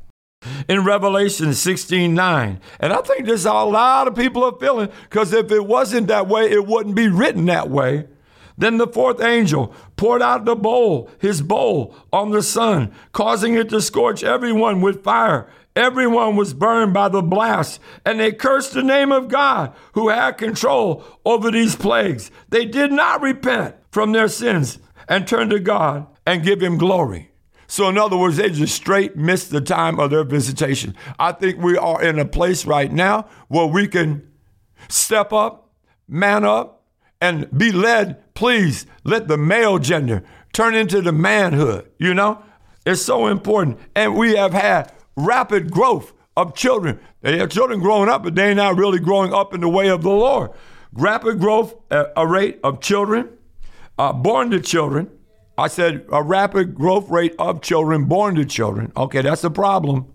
In 0.68 0.86
Revelation 0.86 1.54
16 1.54 2.14
9. 2.14 2.62
And 2.80 2.94
I 2.94 3.02
think 3.02 3.26
this 3.26 3.42
is 3.42 3.46
a 3.46 3.54
lot 3.54 4.08
of 4.08 4.16
people 4.16 4.44
are 4.46 4.58
feeling 4.60 4.90
because 5.04 5.34
if 5.34 5.52
it 5.52 5.66
wasn't 5.66 6.08
that 6.08 6.28
way, 6.28 6.50
it 6.50 6.66
wouldn't 6.66 6.96
be 6.96 7.08
written 7.08 7.46
that 7.46 7.70
way. 7.70 8.06
Then 8.58 8.78
the 8.78 8.88
fourth 8.88 9.22
angel 9.22 9.74
poured 9.98 10.22
out 10.22 10.46
the 10.46 10.56
bowl, 10.56 11.12
his 11.20 11.42
bowl, 11.42 11.96
on 12.12 12.32
the 12.32 12.42
sun, 12.42 12.92
causing 13.12 13.54
it 13.54 13.70
to 13.70 13.82
scorch 13.82 14.24
everyone 14.24 14.82
with 14.82 15.04
fire. 15.04 15.48
Everyone 15.78 16.36
was 16.36 16.56
burned 16.56 16.96
by 16.96 17.08
the 17.08 17.22
blast, 17.22 17.80
and 18.04 18.20
they 18.20 18.32
cursed 18.32 18.74
the 18.74 18.82
name 18.82 19.12
of 19.12 19.28
God 19.28 19.76
who 19.94 20.10
had 20.10 20.40
control 20.40 21.04
over 21.24 21.52
these 21.52 21.76
plagues. 21.76 22.32
They 22.50 22.66
did 22.66 22.92
not 22.92 23.22
repent 23.22 23.76
from 23.92 24.12
their 24.12 24.28
sins 24.28 24.80
and 25.08 25.28
turn 25.28 25.50
to 25.52 25.60
God 25.60 26.08
and 26.26 26.44
give 26.44 26.64
him 26.64 26.80
glory. 26.80 27.30
So, 27.68 27.88
in 27.90 27.98
other 28.00 28.18
words, 28.18 28.38
they 28.38 28.50
just 28.50 28.74
straight 28.74 29.16
missed 29.16 29.52
the 29.52 29.62
time 29.62 30.00
of 30.00 30.10
their 30.10 30.24
visitation. 30.24 30.96
I 31.20 31.32
think 31.32 31.62
we 31.62 31.78
are 31.78 32.02
in 32.02 32.18
a 32.18 32.26
place 32.26 32.66
right 32.66 32.92
now 32.92 33.28
where 33.48 33.68
we 33.68 33.88
can 33.88 34.28
step 34.90 35.32
up, 35.32 35.70
man 36.08 36.44
up, 36.44 36.86
and 37.22 37.56
be 37.56 37.72
led. 37.72 38.34
Please 38.34 38.88
let 39.04 39.28
the 39.28 39.38
male 39.38 39.78
gender 39.78 40.24
turn 40.54 40.74
into 40.74 41.04
the 41.04 41.12
manhood. 41.12 41.88
You 42.00 42.16
know, 42.16 42.42
it's 42.84 43.04
so 43.04 43.28
important. 43.28 43.78
And 43.96 44.16
we 44.16 44.36
have 44.36 44.54
had 44.54 44.92
rapid 45.18 45.72
growth 45.72 46.14
of 46.38 46.56
children. 46.56 47.00
They 47.22 47.38
have 47.40 47.50
children 47.50 47.82
growing 47.82 48.08
up, 48.08 48.24
but 48.24 48.36
they're 48.36 48.56
not 48.56 48.78
really 48.78 49.00
growing 49.00 49.34
up 49.34 49.54
in 49.54 49.60
the 49.60 49.68
way 49.68 49.90
of 49.90 50.04
the 50.04 50.10
Lord. 50.10 50.52
Rapid 50.94 51.40
growth, 51.40 51.76
a 51.92 52.26
rate 52.26 52.60
of 52.64 52.80
children 52.80 53.30
uh, 53.98 54.14
born 54.14 54.52
to 54.52 54.60
children. 54.60 55.10
I 55.58 55.68
said 55.68 56.06
a 56.12 56.22
rapid 56.22 56.76
growth 56.76 57.10
rate 57.10 57.36
of 57.40 57.62
children 57.62 58.06
born 58.06 58.36
to 58.36 58.46
children. 58.46 58.92
Okay, 58.96 59.22
that's 59.22 59.44
a 59.44 59.50
problem. 59.50 60.14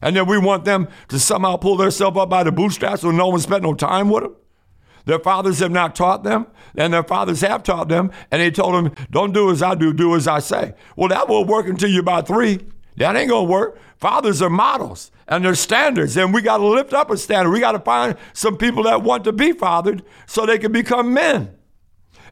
And 0.00 0.14
then 0.14 0.26
we 0.26 0.38
want 0.38 0.64
them 0.64 0.88
to 1.08 1.18
somehow 1.18 1.56
pull 1.56 1.76
themselves 1.76 2.16
up 2.16 2.28
by 2.28 2.44
the 2.44 2.52
bootstraps 2.52 3.02
when 3.02 3.16
no 3.16 3.28
one 3.28 3.40
spent 3.40 3.62
no 3.62 3.74
time 3.74 4.08
with 4.10 4.22
them. 4.22 4.36
Their 5.06 5.18
fathers 5.18 5.58
have 5.58 5.70
not 5.70 5.94
taught 5.94 6.22
them, 6.22 6.46
and 6.76 6.92
their 6.92 7.02
fathers 7.02 7.40
have 7.42 7.62
taught 7.62 7.88
them, 7.88 8.10
and 8.30 8.40
they 8.40 8.50
told 8.50 8.74
them, 8.74 8.94
Don't 9.10 9.32
do 9.32 9.50
as 9.50 9.62
I 9.62 9.74
do, 9.74 9.92
do 9.92 10.14
as 10.14 10.26
I 10.26 10.38
say. 10.38 10.74
Well, 10.96 11.08
that 11.08 11.28
will 11.28 11.44
work 11.44 11.66
until 11.66 11.90
you're 11.90 12.00
about 12.00 12.26
three. 12.26 12.60
That 12.96 13.16
ain't 13.16 13.30
gonna 13.30 13.44
work. 13.44 13.78
Fathers 13.96 14.42
are 14.42 14.50
models 14.50 15.10
and 15.26 15.44
they're 15.44 15.54
standards, 15.54 16.16
and 16.16 16.34
we 16.34 16.42
got 16.42 16.58
to 16.58 16.66
lift 16.66 16.92
up 16.92 17.10
a 17.10 17.16
standard. 17.16 17.50
We 17.50 17.60
got 17.60 17.72
to 17.72 17.78
find 17.78 18.16
some 18.32 18.56
people 18.56 18.82
that 18.84 19.02
want 19.02 19.24
to 19.24 19.32
be 19.32 19.52
fathered 19.52 20.02
so 20.26 20.44
they 20.44 20.58
can 20.58 20.72
become 20.72 21.14
men. 21.14 21.56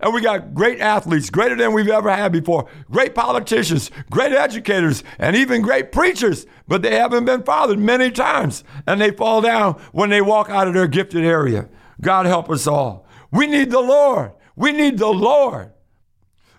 And 0.01 0.13
we 0.13 0.21
got 0.21 0.53
great 0.53 0.81
athletes, 0.81 1.31
greater 1.31 1.55
than 1.55 1.73
we've 1.73 1.89
ever 1.89 2.11
had 2.11 2.33
before, 2.33 2.69
great 2.91 3.15
politicians, 3.15 3.91
great 4.11 4.33
educators, 4.33 5.05
and 5.19 5.37
even 5.37 5.63
great 5.63 5.93
preachers, 5.93 6.45
but 6.67 6.83
they 6.83 6.97
haven't 6.97 7.25
been 7.25 7.45
fathered 7.45 7.79
many 7.79 8.11
times, 8.11 8.65
and 8.87 9.01
they 9.01 9.13
fall 9.13 9.41
down 9.41 9.81
when 9.93 10.11
they 10.11 10.21
walk 10.21 10.51
out 10.51 10.67
of 10.67 10.75
their 10.75 10.89
gifted 10.89 11.25
area. 11.25 11.69
God 12.01 12.27
help 12.27 12.51
us 12.51 12.67
all. 12.67 13.07
We 13.31 13.47
need 13.47 13.71
the 13.71 13.81
Lord. 13.81 14.33
We 14.57 14.73
need 14.73 14.99
the 14.99 15.07
Lord 15.07 15.73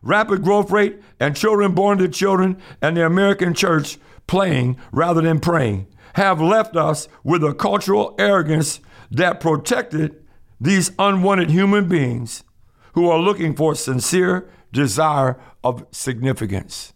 rapid 0.03 0.43
growth 0.43 0.69
rate, 0.69 1.01
and 1.19 1.35
children 1.35 1.73
born 1.73 1.97
to 1.97 2.07
children, 2.07 2.61
and 2.81 2.95
the 2.95 3.05
American 3.05 3.53
church 3.53 3.97
playing 4.27 4.77
rather 4.91 5.21
than 5.21 5.39
praying 5.39 5.87
have 6.13 6.39
left 6.39 6.75
us 6.75 7.07
with 7.23 7.43
a 7.43 7.53
cultural 7.53 8.15
arrogance 8.19 8.79
that 9.09 9.39
protected 9.39 10.23
these 10.61 10.91
unwanted 10.99 11.49
human 11.49 11.87
beings 11.87 12.43
who 12.93 13.09
are 13.09 13.19
looking 13.19 13.55
for 13.55 13.73
sincere 13.73 14.49
desire 14.71 15.39
of 15.63 15.85
significance. 15.91 16.93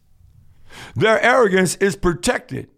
Their 0.96 1.22
arrogance 1.22 1.76
is 1.76 1.96
protected 1.96 2.70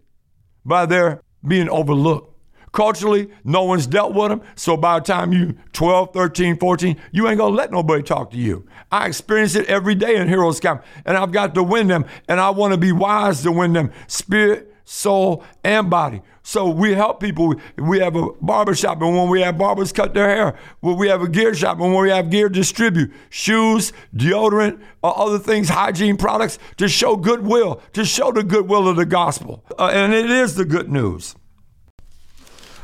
by 0.64 0.86
their 0.86 1.22
being 1.46 1.68
overlooked. 1.68 2.29
Culturally, 2.72 3.30
no 3.42 3.64
one's 3.64 3.86
dealt 3.86 4.14
with 4.14 4.30
them. 4.30 4.42
So 4.54 4.76
by 4.76 4.98
the 5.00 5.04
time 5.04 5.32
you 5.32 5.56
12, 5.72 6.12
13, 6.12 6.56
14, 6.58 6.96
you 7.10 7.28
ain't 7.28 7.38
gonna 7.38 7.54
let 7.54 7.72
nobody 7.72 8.02
talk 8.02 8.30
to 8.30 8.36
you. 8.36 8.66
I 8.92 9.06
experience 9.06 9.54
it 9.54 9.66
every 9.66 9.94
day 9.94 10.16
in 10.16 10.28
Heroes 10.28 10.60
Camp, 10.60 10.84
and 11.04 11.16
I've 11.16 11.32
got 11.32 11.54
to 11.54 11.62
win 11.62 11.88
them, 11.88 12.04
and 12.28 12.38
I 12.38 12.50
want 12.50 12.72
to 12.72 12.78
be 12.78 12.92
wise 12.92 13.42
to 13.42 13.52
win 13.52 13.72
them, 13.72 13.92
spirit, 14.06 14.72
soul, 14.84 15.44
and 15.64 15.90
body. 15.90 16.22
So 16.42 16.68
we 16.68 16.94
help 16.94 17.20
people. 17.20 17.54
We 17.76 18.00
have 18.00 18.16
a 18.16 18.32
barber 18.40 18.74
shop, 18.74 19.02
and 19.02 19.16
when 19.16 19.28
we 19.28 19.40
have 19.42 19.58
barbers 19.58 19.92
cut 19.92 20.14
their 20.14 20.28
hair, 20.28 20.58
we 20.80 21.08
have 21.08 21.22
a 21.22 21.28
gear 21.28 21.54
shop, 21.54 21.80
and 21.80 21.92
when 21.94 22.02
we 22.02 22.10
have 22.10 22.30
gear 22.30 22.48
distribute 22.48 23.12
shoes, 23.30 23.92
deodorant, 24.14 24.80
other 25.02 25.38
things, 25.38 25.68
hygiene 25.68 26.16
products 26.16 26.58
to 26.78 26.88
show 26.88 27.16
goodwill, 27.16 27.82
to 27.92 28.04
show 28.04 28.32
the 28.32 28.42
goodwill 28.42 28.88
of 28.88 28.96
the 28.96 29.06
gospel. 29.06 29.64
Uh, 29.78 29.90
and 29.92 30.12
it 30.12 30.30
is 30.30 30.54
the 30.54 30.64
good 30.64 30.90
news. 30.90 31.36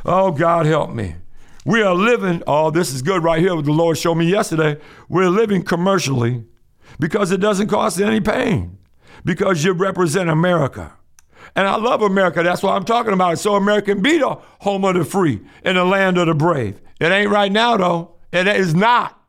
Oh, 0.09 0.31
God 0.31 0.67
help 0.67 0.91
me. 0.91 1.17
We 1.65 1.83
are 1.83 1.95
living, 1.95 2.45
oh, 2.47 2.71
this 2.71 2.95
is 2.95 3.03
good 3.03 3.25
right 3.25 3.41
here, 3.41 3.57
what 3.57 3.65
the 3.65 3.73
Lord 3.73 3.99
showed 3.99 4.15
me 4.15 4.27
yesterday. 4.27 4.81
We're 5.09 5.29
living 5.29 5.65
commercially 5.65 6.45
because 7.01 7.33
it 7.33 7.41
doesn't 7.41 7.67
cost 7.67 8.01
any 8.01 8.21
pain, 8.21 8.79
because 9.25 9.65
you 9.65 9.73
represent 9.73 10.31
America. 10.31 10.93
And 11.57 11.67
I 11.67 11.75
love 11.75 12.03
America. 12.03 12.45
That's 12.45 12.63
what 12.63 12.75
I'm 12.75 12.85
talking 12.85 13.15
about. 13.15 13.41
So 13.41 13.57
America 13.57 13.95
can 13.95 14.03
be 14.03 14.19
the 14.19 14.39
home 14.61 14.85
of 14.85 14.95
the 14.95 15.05
free 15.05 15.41
and 15.65 15.77
the 15.77 15.85
land 15.85 16.19
of 16.19 16.29
the 16.29 16.35
brave. 16.35 16.81
It 17.01 17.11
ain't 17.11 17.31
right 17.31 17.51
now, 17.51 17.77
though. 17.77 18.15
It 18.33 18.47
is 18.47 18.75
not. 18.75 19.21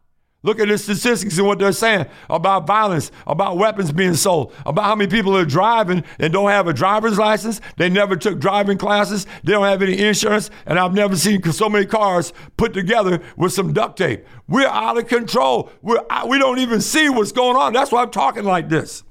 Look 0.44 0.60
at 0.60 0.68
the 0.68 0.78
statistics 0.78 1.38
and 1.40 1.48
what 1.48 1.58
they're 1.58 1.72
saying 1.72 2.06
about 2.30 2.68
violence, 2.68 3.12
about 3.26 3.58
weapons 3.58 3.92
being 3.92 4.14
sold, 4.14 4.54
about 4.66 4.86
how 4.86 4.96
many 4.96 5.10
people 5.10 5.36
are 5.36 5.46
driving 5.46 6.04
and 6.20 6.32
don't 6.32 6.52
have 6.52 6.68
a 6.68 6.74
driver's 6.74 7.18
license. 7.18 7.60
They 7.78 7.90
never 7.90 8.16
took 8.16 8.40
driving 8.40 8.78
classes. 8.78 9.26
They 9.44 9.54
don't 9.54 9.66
have 9.66 9.82
any 9.82 9.98
insurance. 9.98 10.52
And 10.68 10.78
I've 10.78 10.94
never 10.94 11.16
seen 11.16 11.44
so 11.52 11.68
many 11.70 11.88
cars 11.88 12.34
put 12.56 12.74
together 12.74 13.20
with 13.36 13.52
some 13.52 13.74
duct 13.74 13.98
tape. 13.98 14.26
We're 14.48 14.68
out 14.68 14.98
of 14.98 15.08
control. 15.08 15.72
We're, 15.82 16.02
we 16.28 16.38
don't 16.38 16.60
even 16.60 16.82
see 16.82 17.10
what's 17.10 17.32
going 17.32 17.58
on. 17.58 17.74
That's 17.74 17.92
why 17.92 18.04
I'm 18.04 18.12
talking 18.12 18.44
like 18.44 18.70
this. 18.70 19.04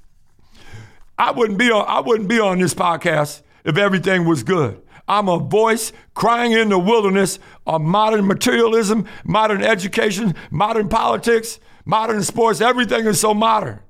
I 1.18 1.32
wouldn't 1.32 1.58
be 1.58 1.70
on, 1.70 1.84
I 1.88 2.00
wouldn't 2.00 2.28
be 2.28 2.38
on 2.38 2.60
this 2.60 2.72
podcast 2.72 3.42
if 3.64 3.76
everything 3.76 4.26
was 4.26 4.44
good. 4.44 4.80
I'm 5.08 5.28
a 5.28 5.38
voice 5.38 5.92
crying 6.14 6.52
in 6.52 6.68
the 6.68 6.78
wilderness 6.78 7.38
of 7.66 7.80
modern 7.80 8.26
materialism, 8.26 9.06
modern 9.24 9.62
education, 9.62 10.34
modern 10.50 10.88
politics, 10.88 11.60
modern 11.84 12.22
sports. 12.22 12.60
Everything 12.60 13.06
is 13.06 13.20
so 13.20 13.32
modern. 13.32 13.80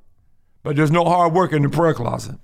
But 0.62 0.76
there's 0.76 0.90
no 0.90 1.04
hard 1.04 1.32
work 1.32 1.52
in 1.52 1.62
the 1.62 1.68
prayer 1.68 1.94
closet. 1.94 2.36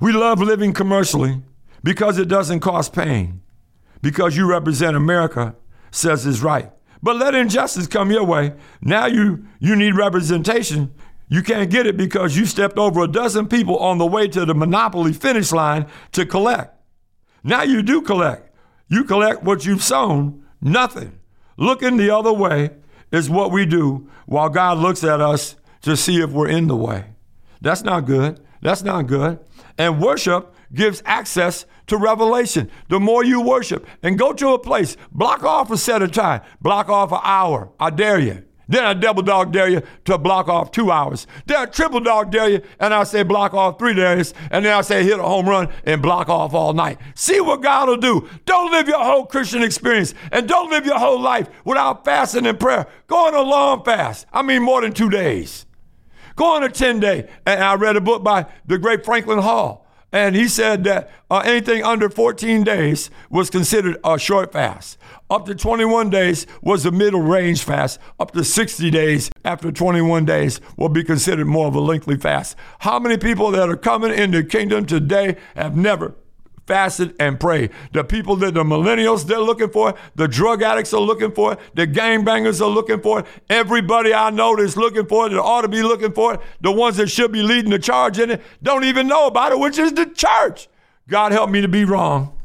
We 0.00 0.12
love 0.12 0.40
living 0.40 0.72
commercially 0.72 1.42
because 1.82 2.18
it 2.18 2.28
doesn't 2.28 2.60
cost 2.60 2.92
pain, 2.92 3.42
because 4.02 4.36
you 4.36 4.46
represent 4.46 4.96
America, 4.96 5.54
says 5.90 6.26
it's 6.26 6.40
right. 6.40 6.70
But 7.02 7.16
let 7.16 7.34
injustice 7.34 7.86
come 7.86 8.10
your 8.10 8.24
way. 8.24 8.54
Now 8.80 9.06
you, 9.06 9.46
you 9.60 9.76
need 9.76 9.94
representation 9.94 10.94
you 11.28 11.42
can't 11.42 11.70
get 11.70 11.86
it 11.86 11.96
because 11.96 12.36
you 12.36 12.46
stepped 12.46 12.78
over 12.78 13.02
a 13.02 13.08
dozen 13.08 13.48
people 13.48 13.78
on 13.78 13.98
the 13.98 14.06
way 14.06 14.28
to 14.28 14.44
the 14.44 14.54
monopoly 14.54 15.12
finish 15.12 15.52
line 15.52 15.86
to 16.12 16.26
collect. 16.26 16.76
Now 17.42 17.62
you 17.62 17.82
do 17.82 18.02
collect. 18.02 18.54
You 18.88 19.04
collect 19.04 19.42
what 19.42 19.64
you've 19.64 19.82
sown, 19.82 20.44
nothing. 20.60 21.18
Looking 21.56 21.96
the 21.96 22.14
other 22.14 22.32
way 22.32 22.70
is 23.12 23.30
what 23.30 23.50
we 23.50 23.64
do 23.64 24.10
while 24.26 24.48
God 24.48 24.78
looks 24.78 25.04
at 25.04 25.20
us 25.20 25.56
to 25.82 25.96
see 25.96 26.20
if 26.20 26.30
we're 26.30 26.48
in 26.48 26.66
the 26.66 26.76
way. 26.76 27.06
That's 27.60 27.82
not 27.82 28.06
good. 28.06 28.40
That's 28.60 28.82
not 28.82 29.06
good. 29.06 29.38
And 29.78 30.00
worship 30.00 30.54
gives 30.72 31.02
access 31.04 31.66
to 31.86 31.96
revelation. 31.96 32.70
The 32.88 33.00
more 33.00 33.24
you 33.24 33.40
worship 33.40 33.86
and 34.02 34.18
go 34.18 34.32
to 34.32 34.50
a 34.50 34.58
place, 34.58 34.96
block 35.12 35.44
off 35.44 35.70
a 35.70 35.76
set 35.76 36.02
of 36.02 36.12
time, 36.12 36.42
block 36.60 36.88
off 36.88 37.12
an 37.12 37.20
hour. 37.22 37.70
I 37.78 37.90
dare 37.90 38.18
you. 38.18 38.44
Then 38.68 38.84
I 38.84 38.94
double 38.94 39.22
dog 39.22 39.52
dare 39.52 39.68
you 39.68 39.82
to 40.06 40.18
block 40.18 40.48
off 40.48 40.70
two 40.70 40.90
hours. 40.90 41.26
Then 41.46 41.58
I 41.58 41.66
triple 41.66 42.00
dog 42.00 42.30
dare 42.30 42.48
you 42.48 42.62
and 42.80 42.94
I 42.94 43.04
say 43.04 43.22
block 43.22 43.54
off 43.54 43.78
three 43.78 43.94
days. 43.94 44.34
And 44.50 44.64
then 44.64 44.76
I 44.76 44.80
say 44.80 45.04
hit 45.04 45.18
a 45.18 45.22
home 45.22 45.48
run 45.48 45.68
and 45.84 46.00
block 46.00 46.28
off 46.28 46.54
all 46.54 46.72
night. 46.72 46.98
See 47.14 47.40
what 47.40 47.62
God 47.62 47.88
will 47.88 47.96
do. 47.96 48.28
Don't 48.46 48.70
live 48.70 48.88
your 48.88 49.02
whole 49.02 49.26
Christian 49.26 49.62
experience 49.62 50.14
and 50.32 50.48
don't 50.48 50.70
live 50.70 50.86
your 50.86 50.98
whole 50.98 51.20
life 51.20 51.48
without 51.64 52.04
fasting 52.04 52.46
and 52.46 52.58
prayer. 52.58 52.86
Go 53.06 53.26
on 53.26 53.34
a 53.34 53.42
long 53.42 53.84
fast. 53.84 54.26
I 54.32 54.42
mean, 54.42 54.62
more 54.62 54.80
than 54.80 54.92
two 54.92 55.10
days. 55.10 55.66
Go 56.36 56.56
on 56.56 56.64
a 56.64 56.68
10 56.68 57.00
day. 57.00 57.28
And 57.46 57.62
I 57.62 57.74
read 57.74 57.96
a 57.96 58.00
book 58.00 58.24
by 58.24 58.46
the 58.66 58.78
great 58.78 59.04
Franklin 59.04 59.38
Hall. 59.38 59.83
And 60.14 60.36
he 60.36 60.46
said 60.46 60.84
that 60.84 61.10
uh, 61.28 61.42
anything 61.44 61.82
under 61.82 62.08
14 62.08 62.62
days 62.62 63.10
was 63.30 63.50
considered 63.50 63.96
a 64.04 64.16
short 64.16 64.52
fast. 64.52 64.96
Up 65.28 65.44
to 65.46 65.56
21 65.56 66.08
days 66.08 66.46
was 66.62 66.86
a 66.86 66.92
middle 66.92 67.20
range 67.20 67.64
fast. 67.64 67.98
Up 68.20 68.30
to 68.30 68.44
60 68.44 68.92
days 68.92 69.28
after 69.44 69.72
21 69.72 70.24
days 70.24 70.60
will 70.76 70.88
be 70.88 71.02
considered 71.02 71.46
more 71.46 71.66
of 71.66 71.74
a 71.74 71.80
lengthy 71.80 72.16
fast. 72.16 72.56
How 72.78 73.00
many 73.00 73.16
people 73.16 73.50
that 73.50 73.68
are 73.68 73.76
coming 73.76 74.12
into 74.16 74.42
the 74.42 74.48
kingdom 74.48 74.86
today 74.86 75.36
have 75.56 75.76
never 75.76 76.14
fasted 76.66 77.14
and 77.18 77.38
prayed. 77.38 77.70
The 77.92 78.04
people 78.04 78.36
that 78.36 78.54
the 78.54 78.64
millennials 78.64 79.26
they're 79.26 79.38
looking 79.40 79.70
for, 79.70 79.94
the 80.14 80.28
drug 80.28 80.62
addicts 80.62 80.92
are 80.94 81.00
looking 81.00 81.32
for, 81.32 81.56
the 81.74 81.86
gangbangers 81.86 82.60
are 82.60 82.68
looking 82.68 83.00
for, 83.00 83.24
everybody 83.50 84.14
I 84.14 84.30
know 84.30 84.56
that's 84.56 84.76
looking 84.76 85.06
for 85.06 85.26
it, 85.26 85.30
that 85.30 85.40
ought 85.40 85.62
to 85.62 85.68
be 85.68 85.82
looking 85.82 86.12
for 86.12 86.34
it, 86.34 86.40
the 86.60 86.72
ones 86.72 86.96
that 86.96 87.08
should 87.08 87.32
be 87.32 87.42
leading 87.42 87.70
the 87.70 87.78
charge 87.78 88.18
in 88.18 88.30
it, 88.30 88.42
don't 88.62 88.84
even 88.84 89.06
know 89.06 89.26
about 89.26 89.52
it, 89.52 89.58
which 89.58 89.78
is 89.78 89.92
the 89.92 90.06
church. 90.06 90.68
God 91.08 91.32
help 91.32 91.50
me 91.50 91.60
to 91.60 91.68
be 91.68 91.84
wrong. 91.84 92.38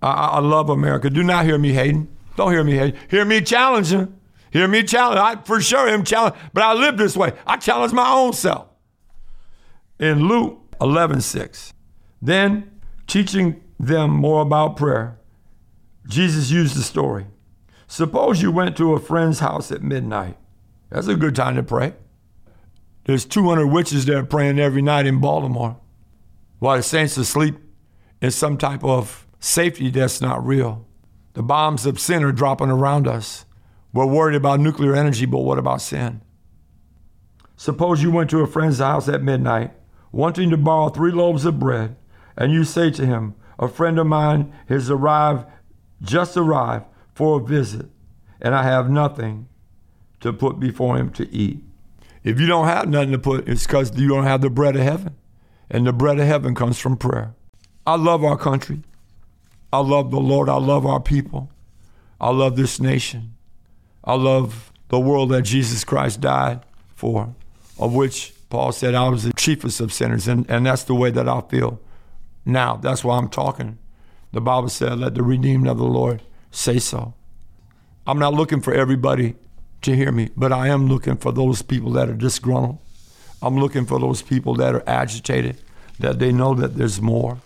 I, 0.00 0.10
I 0.10 0.38
love 0.40 0.68
America. 0.68 1.08
Do 1.08 1.22
not 1.22 1.44
hear 1.44 1.58
me 1.58 1.72
hating. 1.72 2.08
Don't 2.36 2.50
hear 2.50 2.64
me 2.64 2.72
hating. 2.72 2.98
Hear 3.08 3.24
me 3.24 3.40
challenging. 3.40 4.18
Hear 4.50 4.68
me 4.68 4.82
challenge. 4.82 5.18
I 5.18 5.42
for 5.42 5.60
sure 5.60 5.88
am 5.88 6.04
challenged, 6.04 6.36
but 6.52 6.62
I 6.62 6.74
live 6.74 6.96
this 6.96 7.16
way. 7.16 7.32
I 7.46 7.56
challenge 7.56 7.92
my 7.92 8.10
own 8.10 8.32
self. 8.32 8.68
In 9.98 10.26
Luke 10.26 10.58
11 10.80 11.20
6, 11.20 11.74
then 12.20 12.71
teaching 13.12 13.62
them 13.78 14.10
more 14.10 14.40
about 14.40 14.74
prayer, 14.74 15.18
Jesus 16.08 16.50
used 16.50 16.74
the 16.74 16.82
story. 16.82 17.26
Suppose 17.86 18.40
you 18.40 18.50
went 18.50 18.74
to 18.78 18.94
a 18.94 19.00
friend's 19.00 19.40
house 19.40 19.70
at 19.70 19.82
midnight. 19.82 20.38
That's 20.88 21.08
a 21.08 21.14
good 21.14 21.36
time 21.36 21.56
to 21.56 21.62
pray. 21.62 21.92
There's 23.04 23.26
200 23.26 23.66
witches 23.66 24.06
there 24.06 24.24
praying 24.24 24.58
every 24.58 24.80
night 24.80 25.04
in 25.04 25.20
Baltimore 25.20 25.76
while 26.58 26.78
the 26.78 26.82
saints 26.82 27.18
are 27.18 27.20
asleep 27.20 27.56
in 28.22 28.30
some 28.30 28.56
type 28.56 28.82
of 28.82 29.26
safety 29.40 29.90
that's 29.90 30.22
not 30.22 30.46
real. 30.46 30.86
The 31.34 31.42
bombs 31.42 31.84
of 31.84 32.00
sin 32.00 32.24
are 32.24 32.32
dropping 32.32 32.70
around 32.70 33.06
us. 33.06 33.44
We're 33.92 34.06
worried 34.06 34.36
about 34.36 34.58
nuclear 34.58 34.94
energy, 34.94 35.26
but 35.26 35.40
what 35.40 35.58
about 35.58 35.82
sin? 35.82 36.22
Suppose 37.58 38.02
you 38.02 38.10
went 38.10 38.30
to 38.30 38.40
a 38.40 38.46
friend's 38.46 38.78
house 38.78 39.06
at 39.06 39.22
midnight, 39.22 39.72
wanting 40.12 40.48
to 40.48 40.56
borrow 40.56 40.88
three 40.88 41.12
loaves 41.12 41.44
of 41.44 41.58
bread, 41.58 41.96
and 42.36 42.52
you 42.52 42.64
say 42.64 42.90
to 42.90 43.06
him, 43.06 43.34
A 43.58 43.68
friend 43.68 43.98
of 43.98 44.06
mine 44.06 44.52
has 44.68 44.90
arrived, 44.90 45.46
just 46.00 46.36
arrived 46.36 46.86
for 47.14 47.40
a 47.40 47.44
visit, 47.44 47.86
and 48.40 48.54
I 48.54 48.62
have 48.62 48.90
nothing 48.90 49.48
to 50.20 50.32
put 50.32 50.58
before 50.58 50.96
him 50.96 51.10
to 51.10 51.32
eat. 51.34 51.62
If 52.24 52.38
you 52.40 52.46
don't 52.46 52.66
have 52.66 52.88
nothing 52.88 53.12
to 53.12 53.18
put, 53.18 53.48
it's 53.48 53.66
because 53.66 53.98
you 53.98 54.08
don't 54.08 54.24
have 54.24 54.40
the 54.40 54.50
bread 54.50 54.76
of 54.76 54.82
heaven. 54.82 55.16
And 55.70 55.86
the 55.86 55.92
bread 55.92 56.18
of 56.18 56.26
heaven 56.26 56.54
comes 56.54 56.78
from 56.78 56.96
prayer. 56.96 57.34
I 57.86 57.96
love 57.96 58.22
our 58.22 58.36
country. 58.36 58.82
I 59.72 59.78
love 59.78 60.10
the 60.10 60.20
Lord. 60.20 60.48
I 60.48 60.58
love 60.58 60.86
our 60.86 61.00
people. 61.00 61.50
I 62.20 62.30
love 62.30 62.56
this 62.56 62.78
nation. 62.78 63.34
I 64.04 64.14
love 64.14 64.72
the 64.88 65.00
world 65.00 65.30
that 65.30 65.42
Jesus 65.42 65.82
Christ 65.82 66.20
died 66.20 66.60
for, 66.94 67.34
of 67.78 67.94
which 67.94 68.34
Paul 68.50 68.70
said 68.70 68.94
I 68.94 69.08
was 69.08 69.24
the 69.24 69.32
chiefest 69.32 69.80
of 69.80 69.92
sinners. 69.92 70.28
And, 70.28 70.48
and 70.48 70.66
that's 70.66 70.84
the 70.84 70.94
way 70.94 71.10
that 71.10 71.28
I 71.28 71.40
feel 71.40 71.80
now. 72.44 72.76
That's 72.76 73.04
why 73.04 73.18
I'm 73.18 73.28
talking. 73.28 73.78
The 74.32 74.40
Bible 74.40 74.68
said, 74.68 74.98
let 74.98 75.14
the 75.14 75.22
redeemed 75.22 75.68
of 75.68 75.78
the 75.78 75.84
Lord 75.84 76.22
say 76.50 76.78
so. 76.78 77.14
I'm 78.06 78.18
not 78.18 78.34
looking 78.34 78.60
for 78.60 78.72
everybody 78.72 79.36
to 79.82 79.94
hear 79.94 80.10
me, 80.10 80.30
but 80.36 80.52
I 80.52 80.68
am 80.68 80.86
looking 80.88 81.16
for 81.16 81.32
those 81.32 81.62
people 81.62 81.92
that 81.92 82.08
are 82.08 82.14
disgruntled. 82.14 82.78
I'm 83.42 83.58
looking 83.58 83.86
for 83.86 83.98
those 83.98 84.22
people 84.22 84.54
that 84.54 84.74
are 84.74 84.84
agitated, 84.86 85.58
that 85.98 86.18
they 86.18 86.32
know 86.32 86.54
that 86.54 86.76
there's 86.76 87.00
more, 87.00 87.38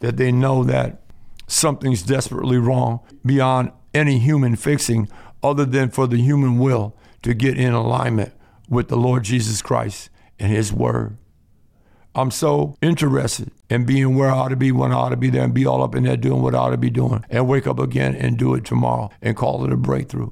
that 0.00 0.16
they 0.16 0.32
know 0.32 0.64
that 0.64 1.00
something's 1.46 2.02
desperately 2.02 2.58
wrong 2.58 3.00
beyond 3.24 3.70
any 3.92 4.18
human 4.18 4.56
fixing 4.56 5.08
other 5.42 5.64
than 5.64 5.90
for 5.90 6.06
the 6.06 6.16
human 6.16 6.58
will 6.58 6.96
to 7.22 7.34
get 7.34 7.58
in 7.58 7.72
alignment 7.72 8.32
with 8.68 8.88
the 8.88 8.96
Lord 8.96 9.24
Jesus 9.24 9.62
Christ 9.62 10.10
and 10.38 10.50
His 10.50 10.72
Word. 10.72 11.16
I'm 12.14 12.30
so 12.30 12.76
interested 12.82 13.50
in 13.74 13.84
being 13.84 14.14
where 14.14 14.30
I 14.30 14.34
ought 14.38 14.48
to 14.48 14.56
be 14.56 14.72
when 14.72 14.92
I 14.92 14.94
ought 14.94 15.08
to 15.10 15.16
be 15.16 15.30
there 15.30 15.42
and 15.42 15.52
be 15.52 15.66
all 15.66 15.82
up 15.82 15.94
in 15.94 16.04
there 16.04 16.16
doing 16.16 16.42
what 16.42 16.54
I 16.54 16.58
ought 16.58 16.70
to 16.70 16.76
be 16.76 16.90
doing 16.90 17.24
and 17.28 17.48
wake 17.48 17.66
up 17.66 17.78
again 17.78 18.14
and 18.14 18.38
do 18.38 18.54
it 18.54 18.64
tomorrow 18.64 19.10
and 19.20 19.36
call 19.36 19.64
it 19.64 19.72
a 19.72 19.76
breakthrough. 19.76 20.30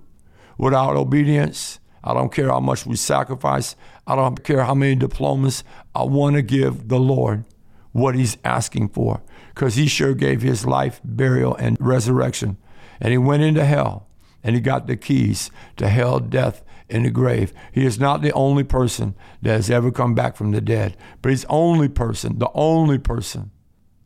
Without 0.57 0.96
obedience, 0.96 1.81
I 2.05 2.14
don't 2.14 2.33
care 2.33 2.48
how 2.48 2.61
much 2.61 2.87
we 2.87 2.96
sacrifice. 2.96 3.74
I 4.07 4.16
don't 4.16 4.42
care 4.44 4.64
how 4.64 4.74
many 4.74 4.94
diplomas. 4.94 5.64
I 5.94 6.05
want 6.05 6.37
to 6.37 6.42
give 6.42 6.88
the 6.88 7.00
Lord 7.00 7.44
what 7.92 8.14
He's 8.14 8.38
asking 8.44 8.90
for 8.90 9.22
because 9.55 9.74
He 9.74 9.87
sure 9.88 10.14
gave 10.14 10.42
His 10.42 10.64
life, 10.64 11.00
burial, 11.05 11.55
and 11.57 11.76
resurrection. 11.81 12.59
And 13.00 13.11
He 13.11 13.18
went 13.18 13.42
into 13.42 13.64
hell 13.64 14.09
and 14.44 14.55
He 14.55 14.61
got 14.61 14.87
the 14.87 14.96
keys 14.96 15.50
to 15.78 15.88
hell, 15.88 16.20
death, 16.20 16.62
in 16.92 17.05
the 17.05 17.11
grave. 17.11 17.52
He 17.72 17.87
is 17.87 17.98
not 17.98 18.20
the 18.20 18.33
only 18.33 18.64
person 18.64 19.14
that 19.40 19.52
has 19.52 19.70
ever 19.70 19.90
come 19.90 20.14
back 20.14 20.37
from 20.37 20.52
the 20.52 20.61
dead, 20.61 20.96
but 21.22 21.31
he's 21.31 21.42
the 21.42 21.48
only 21.48 21.88
person, 21.88 22.38
the 22.38 22.50
only 22.55 22.98
person 22.98 23.50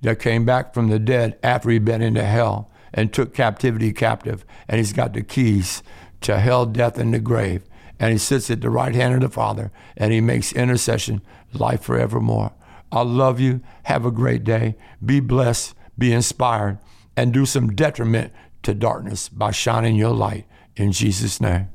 that 0.02 0.20
came 0.20 0.44
back 0.44 0.72
from 0.72 0.88
the 0.88 1.00
dead 1.00 1.36
after 1.42 1.68
he'd 1.68 1.84
been 1.84 2.00
into 2.00 2.24
hell 2.24 2.70
and 2.94 3.12
took 3.12 3.34
captivity 3.34 3.92
captive. 3.92 4.44
And 4.68 4.78
he's 4.78 4.92
got 4.92 5.14
the 5.14 5.22
keys 5.22 5.82
to 6.20 6.38
hell, 6.38 6.64
death, 6.64 6.96
and 6.96 7.12
the 7.12 7.18
grave. 7.18 7.64
And 7.98 8.12
he 8.12 8.18
sits 8.18 8.50
at 8.50 8.60
the 8.60 8.70
right 8.70 8.94
hand 8.94 9.14
of 9.14 9.20
the 9.20 9.28
Father 9.28 9.72
and 9.96 10.12
he 10.12 10.20
makes 10.20 10.52
intercession, 10.52 11.22
life 11.52 11.82
forevermore. 11.82 12.52
I 12.92 13.02
love 13.02 13.40
you. 13.40 13.62
Have 13.84 14.06
a 14.06 14.12
great 14.12 14.44
day. 14.44 14.76
Be 15.04 15.18
blessed, 15.18 15.74
be 15.98 16.12
inspired, 16.12 16.78
and 17.16 17.32
do 17.32 17.46
some 17.46 17.74
detriment 17.74 18.32
to 18.62 18.74
darkness 18.74 19.28
by 19.28 19.50
shining 19.50 19.96
your 19.96 20.12
light 20.12 20.46
in 20.76 20.92
Jesus' 20.92 21.40
name. 21.40 21.68